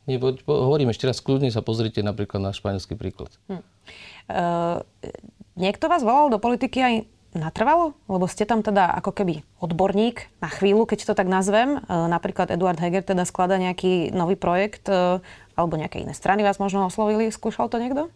Nie, 0.10 0.18
po, 0.18 0.34
po, 0.42 0.66
hovorím 0.66 0.90
ešte 0.90 1.06
raz, 1.06 1.22
kľudne 1.22 1.54
sa 1.54 1.62
pozrite 1.62 2.02
napríklad 2.02 2.42
na 2.42 2.50
španielský 2.50 2.98
príklad. 2.98 3.30
Hm. 3.46 3.62
Uh, 4.26 4.82
Niekto 5.60 5.92
vás 5.92 6.08
volal 6.08 6.32
do 6.32 6.40
politiky 6.40 6.80
aj 6.80 6.96
natrvalo? 7.36 7.92
Lebo 8.08 8.32
ste 8.32 8.48
tam 8.48 8.64
teda 8.64 8.96
ako 8.96 9.12
keby 9.12 9.44
odborník 9.60 10.32
na 10.40 10.48
chvíľu, 10.48 10.88
keď 10.88 11.12
to 11.12 11.14
tak 11.20 11.28
nazvem. 11.28 11.76
E, 11.76 11.80
napríklad 11.84 12.48
Eduard 12.48 12.80
Heger 12.80 13.04
teda 13.04 13.28
sklada 13.28 13.60
nejaký 13.60 14.16
nový 14.16 14.40
projekt 14.40 14.88
e, 14.88 15.20
alebo 15.60 15.76
nejaké 15.76 16.00
iné 16.00 16.16
strany 16.16 16.48
vás 16.48 16.64
možno 16.64 16.88
oslovili. 16.88 17.28
Skúšal 17.28 17.68
to 17.68 17.76
niekto? 17.76 18.08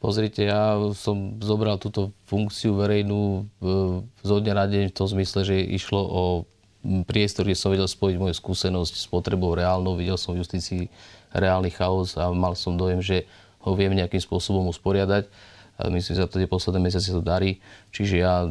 Pozrite, 0.00 0.48
ja 0.48 0.80
som 0.96 1.36
zobral 1.44 1.76
túto 1.76 2.16
funkciu 2.24 2.72
verejnú 2.80 3.44
e, 3.60 3.68
zo 4.24 4.36
dňa 4.40 4.54
na 4.56 4.64
deň 4.64 4.84
v 4.88 4.96
tom 4.96 5.12
zmysle, 5.12 5.44
že 5.44 5.60
išlo 5.60 6.00
o 6.00 6.22
priestor, 7.04 7.44
kde 7.44 7.58
som 7.58 7.68
vedel 7.68 7.84
spojiť 7.84 8.16
moju 8.16 8.32
skúsenosť 8.32 8.94
s 8.96 9.04
potrebou 9.12 9.52
reálnou. 9.52 9.92
Videl 10.00 10.16
som 10.16 10.32
v 10.32 10.40
justícii 10.40 10.88
reálny 11.36 11.68
chaos 11.68 12.16
a 12.16 12.32
mal 12.32 12.56
som 12.56 12.80
dojem, 12.80 13.04
že 13.04 13.28
ho 13.60 13.76
viem 13.76 13.92
nejakým 13.92 14.24
spôsobom 14.24 14.64
usporiadať 14.72 15.28
myslím, 15.86 16.12
že 16.18 16.26
za 16.26 16.26
to 16.26 16.42
tie 16.42 16.50
posledné 16.50 16.82
mesiace 16.82 17.14
to 17.14 17.22
darí. 17.22 17.62
Čiže 17.94 18.14
ja... 18.18 18.50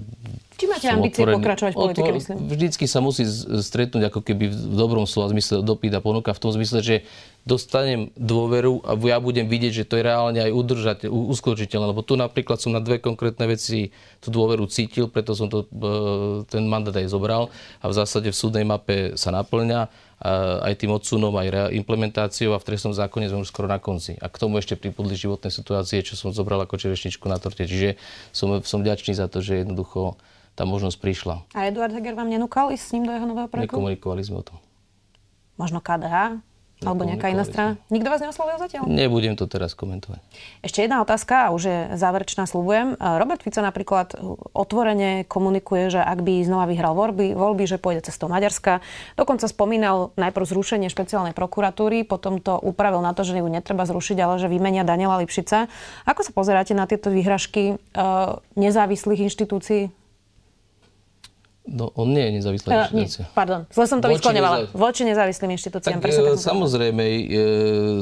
Či 0.56 0.66
máte 0.72 0.88
ambície 0.88 1.28
otvorený, 1.28 1.44
pokračovať 1.44 1.72
v 1.76 1.78
politike, 1.78 2.10
myslím? 2.16 2.36
Vždycky 2.48 2.86
sa 2.88 3.04
musí 3.04 3.28
stretnúť 3.62 4.08
ako 4.08 4.24
keby 4.24 4.48
v 4.48 4.76
dobrom 4.80 5.04
slova 5.04 5.36
zmysle 5.36 5.60
dopyt 5.60 5.92
a 5.92 6.00
ponuka 6.00 6.32
v 6.32 6.40
tom 6.40 6.56
zmysle, 6.56 6.80
že 6.80 6.96
dostanem 7.44 8.12
dôveru 8.16 8.84
a 8.88 8.96
ja 8.96 9.20
budem 9.20 9.48
vidieť, 9.48 9.84
že 9.84 9.88
to 9.88 10.00
je 10.00 10.04
reálne 10.08 10.40
aj 10.40 10.52
udržateľ, 10.52 11.10
uskočiteľné. 11.12 11.92
Lebo 11.92 12.04
tu 12.04 12.16
napríklad 12.16 12.64
som 12.64 12.72
na 12.72 12.80
dve 12.80 13.00
konkrétne 13.00 13.44
veci 13.48 13.92
tú 14.24 14.32
dôveru 14.32 14.68
cítil, 14.72 15.12
preto 15.12 15.36
som 15.36 15.52
to, 15.52 15.68
e, 15.68 16.48
ten 16.48 16.64
mandát 16.68 16.96
aj 16.96 17.12
zobral 17.12 17.52
a 17.80 17.92
v 17.92 17.94
zásade 17.96 18.32
v 18.32 18.40
súdnej 18.40 18.64
mape 18.68 19.20
sa 19.20 19.32
naplňa 19.36 20.07
aj 20.18 20.74
tým 20.82 20.90
odsunom, 20.90 21.30
aj 21.38 21.70
implementáciou 21.78 22.58
a 22.58 22.62
v 22.62 22.66
trestnom 22.66 22.94
zákone 22.94 23.30
sme 23.30 23.46
už 23.46 23.54
skoro 23.54 23.70
na 23.70 23.78
konci. 23.78 24.18
A 24.18 24.26
k 24.26 24.42
tomu 24.42 24.58
ešte 24.58 24.74
pripudli 24.74 25.14
životné 25.14 25.54
situácie, 25.54 26.02
čo 26.02 26.18
som 26.18 26.34
zobral 26.34 26.58
ako 26.66 26.82
čerešničku 26.82 27.30
na 27.30 27.38
torte. 27.38 27.70
Čiže 27.70 28.02
som, 28.34 28.50
som 28.66 28.82
vďačný 28.82 29.14
za 29.14 29.30
to, 29.30 29.46
že 29.46 29.62
jednoducho 29.62 30.18
tá 30.58 30.66
možnosť 30.66 30.98
prišla. 30.98 31.36
A 31.54 31.70
Eduard 31.70 31.94
Heger 31.94 32.18
vám 32.18 32.34
nenúkal 32.34 32.74
ísť 32.74 32.82
s 32.82 32.92
ním 32.98 33.06
do 33.06 33.14
jeho 33.14 33.30
nového 33.30 33.46
projektu? 33.46 33.78
Nekomunikovali 33.78 34.22
sme 34.26 34.42
o 34.42 34.46
tom. 34.46 34.58
Možno 35.62 35.86
KDH? 35.86 36.42
Alebo 36.86 37.10
nejaká 37.10 37.34
iná 37.34 37.42
strana? 37.42 37.82
Nikto 37.90 38.14
vás 38.14 38.22
neoslovil 38.22 38.62
zatiaľ? 38.62 38.86
Nebudem 38.86 39.34
to 39.34 39.50
teraz 39.50 39.74
komentovať. 39.74 40.22
Ešte 40.62 40.86
jedna 40.86 41.02
otázka, 41.02 41.50
a 41.50 41.54
už 41.54 41.62
je 41.66 41.78
záverečná, 41.98 42.46
slúbujem. 42.46 42.94
Robert 43.02 43.42
Fico 43.42 43.66
napríklad 43.66 44.14
otvorene 44.54 45.26
komunikuje, 45.26 45.98
že 45.98 46.02
ak 46.06 46.22
by 46.22 46.46
znova 46.46 46.70
vyhral 46.70 46.94
voľby, 46.94 47.34
voľby 47.34 47.66
že 47.66 47.82
pôjde 47.82 48.06
cestou 48.06 48.30
Maďarska. 48.30 48.86
Dokonca 49.18 49.50
spomínal 49.50 50.14
najprv 50.22 50.46
zrušenie 50.46 50.86
špeciálnej 50.94 51.34
prokuratúry, 51.34 52.06
potom 52.06 52.38
to 52.38 52.62
upravil 52.62 53.02
na 53.02 53.18
to, 53.18 53.26
že 53.26 53.42
ju 53.42 53.50
netreba 53.50 53.90
zrušiť, 53.90 54.18
ale 54.22 54.38
že 54.38 54.46
vymenia 54.46 54.86
Daniela 54.86 55.18
Lipšica. 55.18 55.66
Ako 56.06 56.22
sa 56.22 56.30
pozeráte 56.30 56.78
na 56.78 56.86
tieto 56.86 57.10
výhražky 57.10 57.74
uh, 57.74 58.38
nezávislých 58.54 59.26
inštitúcií 59.34 59.90
No, 61.68 61.92
on 62.00 62.16
nie 62.16 62.24
je 62.24 62.32
nezávislá 62.40 62.70
uh, 62.72 62.78
inštitúcia. 62.96 63.28
Nie, 63.28 63.36
pardon, 63.36 63.60
zle 63.68 63.86
som 63.92 64.00
to 64.00 64.08
vyskloňovala. 64.08 64.58
Nezá... 64.64 64.72
Voči 64.72 65.04
nezávislým 65.04 65.52
inštitúciám. 65.60 66.00
Tak, 66.00 66.16
e, 66.16 66.40
samozrejme, 66.40 67.04
e, 67.04 67.24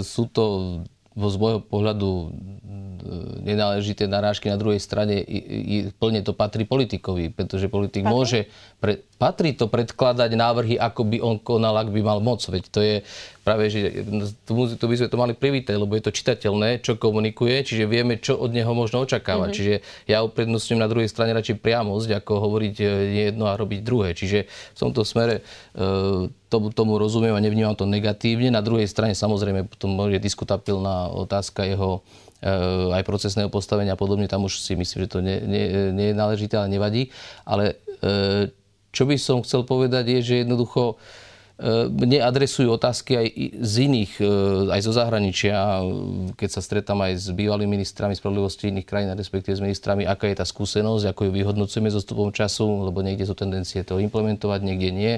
sú 0.06 0.30
to 0.30 0.46
z 1.18 1.36
môjho 1.42 1.66
pohľadu 1.66 2.30
nenáležité 3.46 4.10
narážky. 4.10 4.50
Na 4.50 4.58
druhej 4.58 4.82
strane 4.82 5.22
i, 5.22 5.40
i, 5.40 5.76
plne 5.94 6.26
to 6.26 6.34
patrí 6.34 6.66
politikovi, 6.66 7.32
pretože 7.32 7.70
politik 7.70 8.04
patrí? 8.04 8.14
môže... 8.14 8.40
Pre, 8.82 9.02
patrí 9.16 9.56
to 9.56 9.72
predkladať 9.72 10.36
návrhy, 10.36 10.76
ako 10.76 11.02
by 11.08 11.18
on 11.24 11.38
konal, 11.40 11.80
ak 11.80 11.90
by 11.90 12.02
mal 12.04 12.20
moc. 12.20 12.44
Veď 12.44 12.64
to 12.68 12.80
je 12.84 12.96
práve, 13.48 13.72
že 13.72 14.04
tu, 14.44 14.54
tu 14.76 14.86
by 14.86 14.96
sme 15.00 15.08
to 15.08 15.18
mali 15.18 15.34
privítať, 15.38 15.78
lebo 15.80 15.96
je 15.96 16.04
to 16.04 16.12
čitateľné, 16.12 16.84
čo 16.84 17.00
komunikuje, 17.00 17.64
čiže 17.64 17.88
vieme, 17.88 18.20
čo 18.20 18.36
od 18.36 18.52
neho 18.52 18.74
možno 18.76 19.08
očakávať. 19.08 19.50
Mm-hmm. 19.54 19.58
Čiže 19.58 19.74
ja 20.12 20.26
uprednostňujem 20.26 20.82
na 20.82 20.92
druhej 20.92 21.10
strane 21.10 21.32
radšej 21.32 21.64
priamosť, 21.64 22.10
ako 22.20 22.32
hovoriť 22.44 22.76
e, 22.82 22.86
jedno 23.30 23.48
a 23.48 23.56
robiť 23.56 23.80
druhé. 23.86 24.12
Čiže 24.18 24.50
v 24.50 24.78
tomto 24.78 25.08
smere 25.08 25.40
e, 25.40 25.82
tomu, 26.52 26.74
tomu 26.76 27.00
rozumiem 27.00 27.38
a 27.38 27.44
nevnímam 27.44 27.78
to 27.78 27.88
negatívne. 27.88 28.52
Na 28.52 28.66
druhej 28.66 28.90
strane 28.92 29.16
samozrejme 29.16 29.70
potom 29.72 29.96
je 30.12 30.20
diskutabilná 30.20 31.08
otázka 31.14 31.64
jeho 31.64 32.04
Eh, 32.35 32.35
aj 32.92 33.04
procesného 33.08 33.50
postavenia 33.50 33.96
a 33.96 34.00
podobne, 34.00 34.28
tam 34.28 34.46
už 34.46 34.60
si 34.60 34.76
myslím, 34.76 35.08
že 35.08 35.10
to 35.10 35.20
nie, 35.24 35.40
nie, 35.42 35.66
nie 35.96 36.08
je 36.12 36.16
náležité, 36.16 36.60
ale 36.60 36.70
nevadí. 36.70 37.10
Ale 37.48 37.80
eh, 38.04 38.52
čo 38.92 39.04
by 39.08 39.16
som 39.18 39.42
chcel 39.42 39.64
povedať 39.64 40.20
je, 40.20 40.20
že 40.22 40.36
jednoducho 40.44 41.00
eh, 41.00 41.88
mne 41.90 42.22
adresujú 42.22 42.76
otázky 42.76 43.18
aj 43.18 43.28
z 43.64 43.74
iných, 43.88 44.12
aj 44.70 44.82
zo 44.84 44.92
zahraničia, 44.94 45.56
keď 46.36 46.50
sa 46.52 46.62
stretám 46.62 47.00
aj 47.02 47.14
s 47.18 47.28
bývalými 47.32 47.80
ministrami 47.80 48.14
spravodlivosti 48.14 48.70
iných 48.70 48.88
krajín, 48.88 49.10
respektíve 49.16 49.56
s 49.56 49.64
ministrami, 49.64 50.04
aká 50.06 50.30
je 50.30 50.38
tá 50.38 50.46
skúsenosť, 50.46 51.16
ako 51.16 51.22
ju 51.28 51.32
vyhodnocujeme 51.34 51.90
so 51.90 52.04
stupom 52.04 52.30
času, 52.36 52.68
lebo 52.86 53.00
niekde 53.02 53.26
sú 53.26 53.34
tendencie 53.34 53.82
to 53.82 53.98
implementovať, 53.98 54.60
niekde 54.62 54.92
nie. 54.92 55.14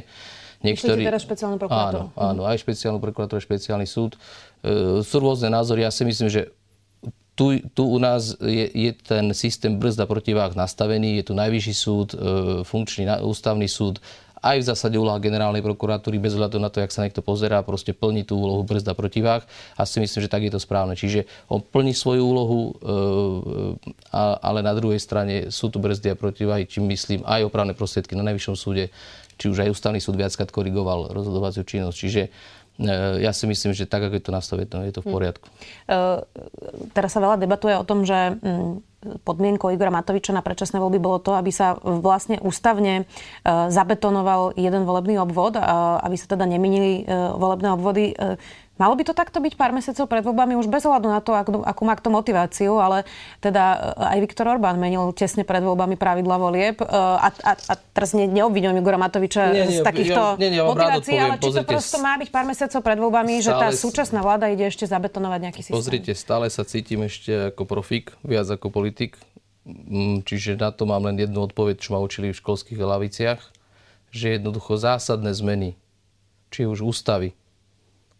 Niektorí... 0.57 1.05
Myslíte 1.05 1.11
teda 1.13 1.21
špeciálnu 1.21 1.57
prokuratúru? 1.61 2.09
Áno, 2.17 2.17
áno, 2.17 2.41
aj 2.49 2.57
špeciálnu 2.65 2.97
prokuratúru, 2.97 3.37
špeciálny 3.37 3.85
súd. 3.85 4.17
E, 4.65 5.05
sú 5.05 5.15
rôzne 5.21 5.53
názory. 5.53 5.85
Ja 5.85 5.93
si 5.93 6.01
myslím, 6.01 6.33
že 6.33 6.49
tu, 7.37 7.61
tu 7.77 7.85
u 7.85 8.01
nás 8.01 8.33
je, 8.41 8.65
je 8.73 8.91
ten 8.97 9.29
systém 9.37 9.77
brzda 9.77 10.09
protiváh 10.09 10.57
nastavený, 10.57 11.21
je 11.21 11.23
tu 11.29 11.33
najvyšší 11.37 11.73
súd, 11.77 12.07
e, 12.11 12.17
funkčný 12.65 13.05
ústavný 13.21 13.69
súd, 13.69 14.01
aj 14.41 14.57
v 14.61 14.67
zásade 14.73 14.95
úloha 14.97 15.21
generálnej 15.21 15.65
prokuratúry, 15.65 16.21
bez 16.21 16.37
hľadu 16.37 16.61
na 16.61 16.69
to, 16.69 16.81
jak 16.81 16.93
sa 16.93 17.05
niekto 17.05 17.25
pozerá, 17.25 17.61
proste 17.65 17.93
plní 17.93 18.25
tú 18.25 18.37
úlohu 18.37 18.65
brzda 18.65 18.93
protiváh 18.97 19.45
a 19.77 19.81
si 19.85 20.01
myslím, 20.01 20.25
že 20.25 20.33
tak 20.33 20.45
je 20.45 20.53
to 20.53 20.61
správne. 20.61 20.97
Čiže 20.97 21.29
on 21.49 21.61
plní 21.61 21.93
svoju 21.93 22.25
úlohu, 22.25 22.59
e, 22.73 24.17
ale 24.17 24.59
na 24.65 24.73
druhej 24.73 24.97
strane 24.97 25.53
sú 25.53 25.69
tu 25.69 25.77
brzdy 25.77 26.13
a 26.13 26.15
protiváhy, 26.17 26.65
čím 26.65 26.89
myslím 26.89 27.21
aj 27.21 27.45
opravné 27.45 27.77
prostriedky 27.77 28.17
na 28.17 28.25
najvyššom 28.25 28.57
súde, 28.57 28.89
či 29.37 29.53
už 29.53 29.61
aj 29.61 29.69
ústavný 29.69 30.01
súd 30.01 30.17
viackrát 30.17 30.49
korigoval 30.49 31.13
rozhodovaciu 31.13 31.61
činnosť. 31.61 31.97
Čiže 31.97 32.21
ja 33.21 33.31
si 33.33 33.49
myslím, 33.49 33.73
že 33.73 33.89
tak, 33.89 34.05
ako 34.05 34.15
je 34.17 34.23
to 34.23 34.33
nastavené, 34.33 34.69
je 34.89 34.93
to 34.93 35.01
v 35.01 35.09
hm. 35.09 35.13
poriadku. 35.13 35.47
Hmm. 35.89 36.21
teraz 36.93 37.17
sa 37.17 37.21
veľa 37.21 37.41
debatuje 37.41 37.73
o 37.73 37.85
tom, 37.85 38.05
že 38.05 38.37
hm, 38.37 38.85
podmienkou 39.23 39.69
Igora 39.69 39.93
Matoviča 39.93 40.33
na 40.33 40.41
predčasné 40.41 40.81
voľby 40.81 40.97
bolo 40.97 41.21
to, 41.21 41.37
aby 41.37 41.53
sa 41.53 41.77
vlastne 41.79 42.41
ústavne 42.41 43.05
zabetonoval 43.45 44.57
jeden 44.57 44.83
volebný 44.83 45.21
obvod, 45.21 45.55
aby 46.01 46.15
sa 46.17 46.27
teda 46.33 46.49
neminili 46.49 47.05
volebné 47.37 47.77
obvody. 47.77 48.17
Malo 48.77 48.93
by 48.93 49.03
to 49.09 49.13
takto 49.17 49.41
byť 49.41 49.53
pár 49.57 49.73
mesiacov 49.73 50.05
pred 50.05 50.21
voľbami 50.21 50.53
už 50.53 50.69
bez 50.69 50.85
ohľadu 50.85 51.09
na 51.09 51.19
to, 51.21 51.33
akú, 51.33 51.65
akú 51.65 51.81
má 51.81 51.97
to 51.97 52.13
motiváciu, 52.13 52.77
ale 52.77 53.09
teda 53.41 53.93
e, 53.97 54.13
aj 54.15 54.17
Viktor 54.21 54.45
Orbán 54.53 54.77
menil 54.77 55.09
tesne 55.17 55.41
pred 55.41 55.65
voľbami 55.65 55.97
pravidla 55.97 56.37
volieb 56.37 56.77
e, 56.77 56.85
a, 56.85 57.27
a, 57.33 57.51
a 57.57 57.73
teraz 57.73 58.13
ne, 58.13 58.29
neobvinujem 58.29 58.77
Igora 58.77 59.01
Matoviča 59.01 59.49
nie, 59.49 59.65
nie, 59.65 59.81
z 59.81 59.85
takýchto 59.85 60.21
ja, 60.37 60.39
nie, 60.39 60.49
nie, 60.53 60.61
motivácií, 60.61 61.17
ale 61.17 61.41
či 61.41 61.49
to 61.49 61.65
prosto 61.65 61.97
má 61.97 62.21
byť 62.21 62.29
pár 62.29 62.45
mesiacov 62.45 62.79
pred 62.85 62.97
voľbami, 63.01 63.33
že 63.41 63.51
tá 63.51 63.73
súčasná 63.73 64.21
vláda 64.21 64.53
ide 64.53 64.69
ešte 64.69 64.85
zabetonovať 64.85 65.39
nejaký 65.49 65.61
systém. 65.65 65.77
Pozrite, 65.77 66.13
stále 66.13 66.45
sa 66.53 66.61
cítim 66.61 67.01
ešte 67.01 67.49
ako 67.49 67.65
profík, 67.65 68.13
viac 68.21 68.45
ako 68.45 68.69
politik, 68.69 69.17
mm, 69.65 70.21
čiže 70.21 70.53
na 70.53 70.69
to 70.69 70.85
mám 70.85 71.09
len 71.09 71.17
jednu 71.17 71.49
odpoveď, 71.49 71.81
čo 71.81 71.97
ma 71.97 71.99
učili 71.99 72.29
v 72.29 72.37
školských 72.37 72.77
laviciach, 72.77 73.41
že 74.13 74.37
jednoducho 74.37 74.77
zásadné 74.77 75.33
zmeny, 75.33 75.73
či 76.53 76.63
už 76.69 76.85
ústavy, 76.85 77.35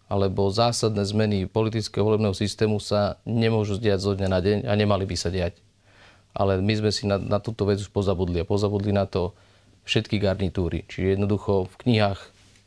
alebo 0.08 0.48
zásadné 0.48 1.04
zmeny 1.04 1.52
politického 1.52 2.04
volebného 2.08 2.32
systému 2.32 2.80
sa 2.80 3.20
nemôžu 3.28 3.76
zdiať 3.76 4.00
zo 4.00 4.12
dňa 4.16 4.28
na 4.32 4.40
deň 4.40 4.58
a 4.68 4.74
nemali 4.74 5.04
by 5.04 5.16
sa 5.20 5.28
diať. 5.28 5.60
Ale 6.32 6.64
my 6.64 6.74
sme 6.80 6.92
si 6.96 7.04
na, 7.04 7.20
na 7.20 7.44
túto 7.44 7.68
vec 7.68 7.84
už 7.84 7.92
pozabudli 7.92 8.40
a 8.40 8.48
pozabudli 8.48 8.96
na 8.96 9.04
to 9.04 9.36
všetky 9.84 10.20
garnitúry. 10.20 10.88
Čiže 10.88 11.20
jednoducho 11.20 11.68
v 11.68 11.76
knihách 11.84 12.20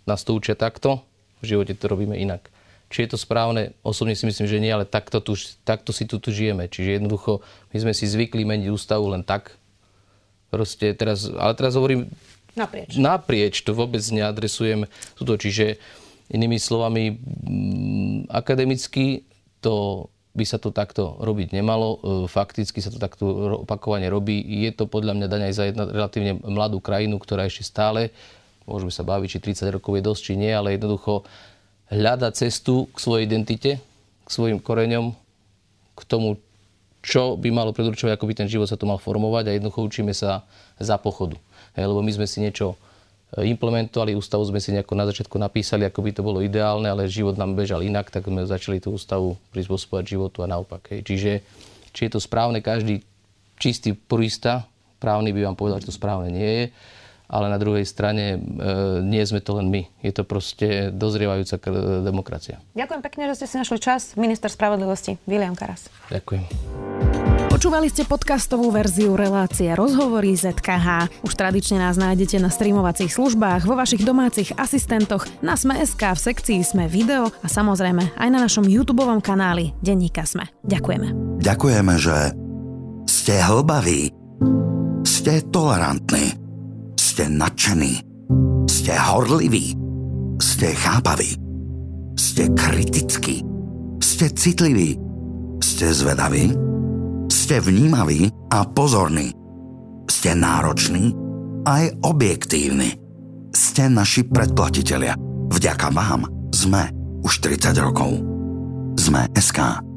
nás 0.05 0.20
to 0.24 0.37
učia 0.37 0.53
takto, 0.53 1.00
v 1.40 1.57
živote 1.57 1.72
to 1.72 1.88
robíme 1.88 2.16
inak. 2.16 2.53
Či 2.90 3.07
je 3.07 3.14
to 3.14 3.18
správne, 3.22 3.72
osobne 3.87 4.18
si 4.18 4.26
myslím, 4.26 4.50
že 4.50 4.59
nie, 4.59 4.74
ale 4.74 4.83
takto, 4.83 5.22
tu, 5.22 5.38
takto 5.62 5.94
si 5.94 6.11
tu, 6.11 6.18
tu 6.18 6.35
žijeme. 6.35 6.66
Čiže 6.66 6.98
jednoducho 6.98 7.40
my 7.70 7.76
sme 7.79 7.92
si 7.94 8.05
zvykli 8.11 8.42
meniť 8.42 8.68
ústavu 8.68 9.07
len 9.14 9.22
tak. 9.22 9.55
Proste 10.50 10.90
teraz, 10.98 11.31
ale 11.31 11.55
teraz 11.55 11.79
hovorím 11.79 12.11
naprieč. 12.59 12.98
Naprieč, 12.98 13.55
to 13.62 13.70
vôbec 13.79 14.03
neadresujem 14.11 14.90
tuto. 15.14 15.38
Čiže 15.38 15.79
Inými 16.31 16.62
slovami, 16.62 17.19
akademicky 18.31 19.27
to 19.59 20.07
by 20.31 20.47
sa 20.47 20.62
to 20.62 20.71
takto 20.71 21.19
robiť 21.19 21.51
nemalo. 21.51 21.88
E, 21.90 21.99
fakticky 22.31 22.79
sa 22.79 22.95
to 22.95 23.03
takto 23.03 23.27
opakovane 23.66 24.07
robí. 24.07 24.38
Je 24.38 24.71
to 24.71 24.87
podľa 24.87 25.19
mňa 25.19 25.27
daň 25.27 25.43
aj 25.51 25.55
za 25.59 25.64
jedna 25.66 25.85
relatívne 25.90 26.38
mladú 26.38 26.79
krajinu, 26.79 27.19
ktorá 27.19 27.51
ešte 27.51 27.66
stále, 27.66 28.14
môžeme 28.62 28.95
sa 28.95 29.03
baviť, 29.03 29.27
či 29.27 29.38
30 29.66 29.77
rokov 29.77 29.99
je 29.99 30.07
dosť, 30.07 30.23
či 30.23 30.33
nie, 30.38 30.55
ale 30.55 30.79
jednoducho 30.79 31.27
hľada 31.90 32.31
cestu 32.31 32.87
k 32.95 32.97
svojej 33.03 33.27
identite, 33.27 33.83
k 34.23 34.29
svojim 34.31 34.62
koreňom, 34.62 35.11
k 35.99 36.01
tomu, 36.07 36.38
čo 37.03 37.35
by 37.35 37.51
malo 37.51 37.75
predurčovať, 37.75 38.14
ako 38.14 38.29
by 38.31 38.35
ten 38.38 38.47
život 38.47 38.71
sa 38.71 38.79
to 38.79 38.87
mal 38.87 39.03
formovať 39.03 39.51
a 39.51 39.55
jednoducho 39.59 39.83
učíme 39.83 40.14
sa 40.14 40.47
za 40.79 40.95
pochodu. 41.03 41.35
Hej, 41.75 41.90
lebo 41.90 42.01
my 42.07 42.12
sme 42.14 42.27
si 42.31 42.38
niečo 42.38 42.79
implementovali. 43.38 44.19
Ústavu 44.19 44.43
sme 44.43 44.59
si 44.59 44.75
nejako 44.75 44.99
na 44.99 45.07
začiatku 45.07 45.38
napísali, 45.38 45.87
ako 45.87 46.01
by 46.03 46.11
to 46.11 46.23
bolo 46.27 46.43
ideálne, 46.43 46.90
ale 46.90 47.07
život 47.07 47.38
nám 47.38 47.55
bežal 47.55 47.87
inak, 47.87 48.11
tak 48.11 48.27
sme 48.27 48.43
začali 48.43 48.83
tú 48.83 48.99
ústavu 48.99 49.38
prispôsobovať 49.55 50.05
životu 50.19 50.43
a 50.43 50.51
naopak. 50.51 50.90
Hej. 50.90 51.07
Čiže 51.07 51.31
či 51.95 52.01
je 52.07 52.11
to 52.11 52.21
správne, 52.23 52.59
každý 52.59 53.07
čistý 53.61 53.95
purista, 53.95 54.66
právny 54.99 55.31
by 55.31 55.47
vám 55.47 55.57
povedal, 55.59 55.79
že 55.79 55.93
to 55.93 55.95
správne 55.95 56.33
nie 56.33 56.51
je, 56.51 56.64
ale 57.31 57.47
na 57.47 57.62
druhej 57.62 57.87
strane 57.87 58.35
e, 58.35 58.38
nie 59.07 59.23
sme 59.23 59.38
to 59.38 59.55
len 59.55 59.71
my. 59.71 59.87
Je 60.03 60.11
to 60.11 60.27
proste 60.27 60.90
dozrievajúca 60.90 61.62
demokracia. 62.03 62.59
Ďakujem 62.75 63.03
pekne, 63.07 63.23
že 63.31 63.35
ste 63.38 63.47
si 63.47 63.57
našli 63.57 63.79
čas. 63.79 64.19
Minister 64.19 64.51
spravodlivosti 64.51 65.14
William 65.31 65.55
Karas. 65.55 65.87
Ďakujem. 66.11 67.00
Počúvali 67.61 67.92
ste 67.92 68.09
podcastovú 68.09 68.73
verziu 68.73 69.20
relácie 69.20 69.68
Rozhovory 69.77 70.33
ZKH. 70.33 71.12
Už 71.20 71.37
tradične 71.37 71.77
nás 71.77 72.01
nájdete 72.01 72.40
na 72.40 72.49
streamovacích 72.49 73.12
službách, 73.12 73.68
vo 73.68 73.77
vašich 73.77 74.01
domácich 74.01 74.57
asistentoch, 74.57 75.29
na 75.44 75.61
Sme.sk, 75.61 76.01
v 76.01 76.16
sekcii 76.25 76.64
Sme 76.64 76.88
video 76.88 77.29
a 77.29 77.49
samozrejme 77.53 78.16
aj 78.16 78.29
na 78.33 78.40
našom 78.40 78.64
YouTube 78.64 79.05
kanáli 79.20 79.77
Denníka 79.85 80.25
Sme. 80.25 80.49
Ďakujeme. 80.64 81.12
Ďakujeme, 81.44 81.94
že 82.01 82.33
ste 83.05 83.37
hlbaví, 83.44 84.09
ste 85.05 85.44
tolerantní, 85.53 86.40
ste 86.96 87.29
nadšení, 87.29 88.01
ste 88.73 88.96
horliví, 88.96 89.77
ste 90.40 90.73
chápaví, 90.81 91.37
ste 92.16 92.49
kritickí, 92.57 93.44
ste 94.01 94.33
citliví, 94.33 94.96
ste 95.61 95.92
zvedaví, 95.92 96.69
ste 97.51 97.67
vnímaví 97.67 98.31
a 98.55 98.63
pozorní. 98.63 99.35
Ste 100.07 100.39
nároční 100.39 101.11
aj 101.67 101.99
objektívni. 102.07 102.95
Ste 103.51 103.91
naši 103.91 104.23
predplatitelia. 104.23 105.19
Vďaka 105.51 105.91
vám 105.91 106.31
sme 106.55 106.95
už 107.27 107.43
30 107.43 107.75
rokov. 107.83 108.23
Sme 108.95 109.27
SK. 109.35 109.89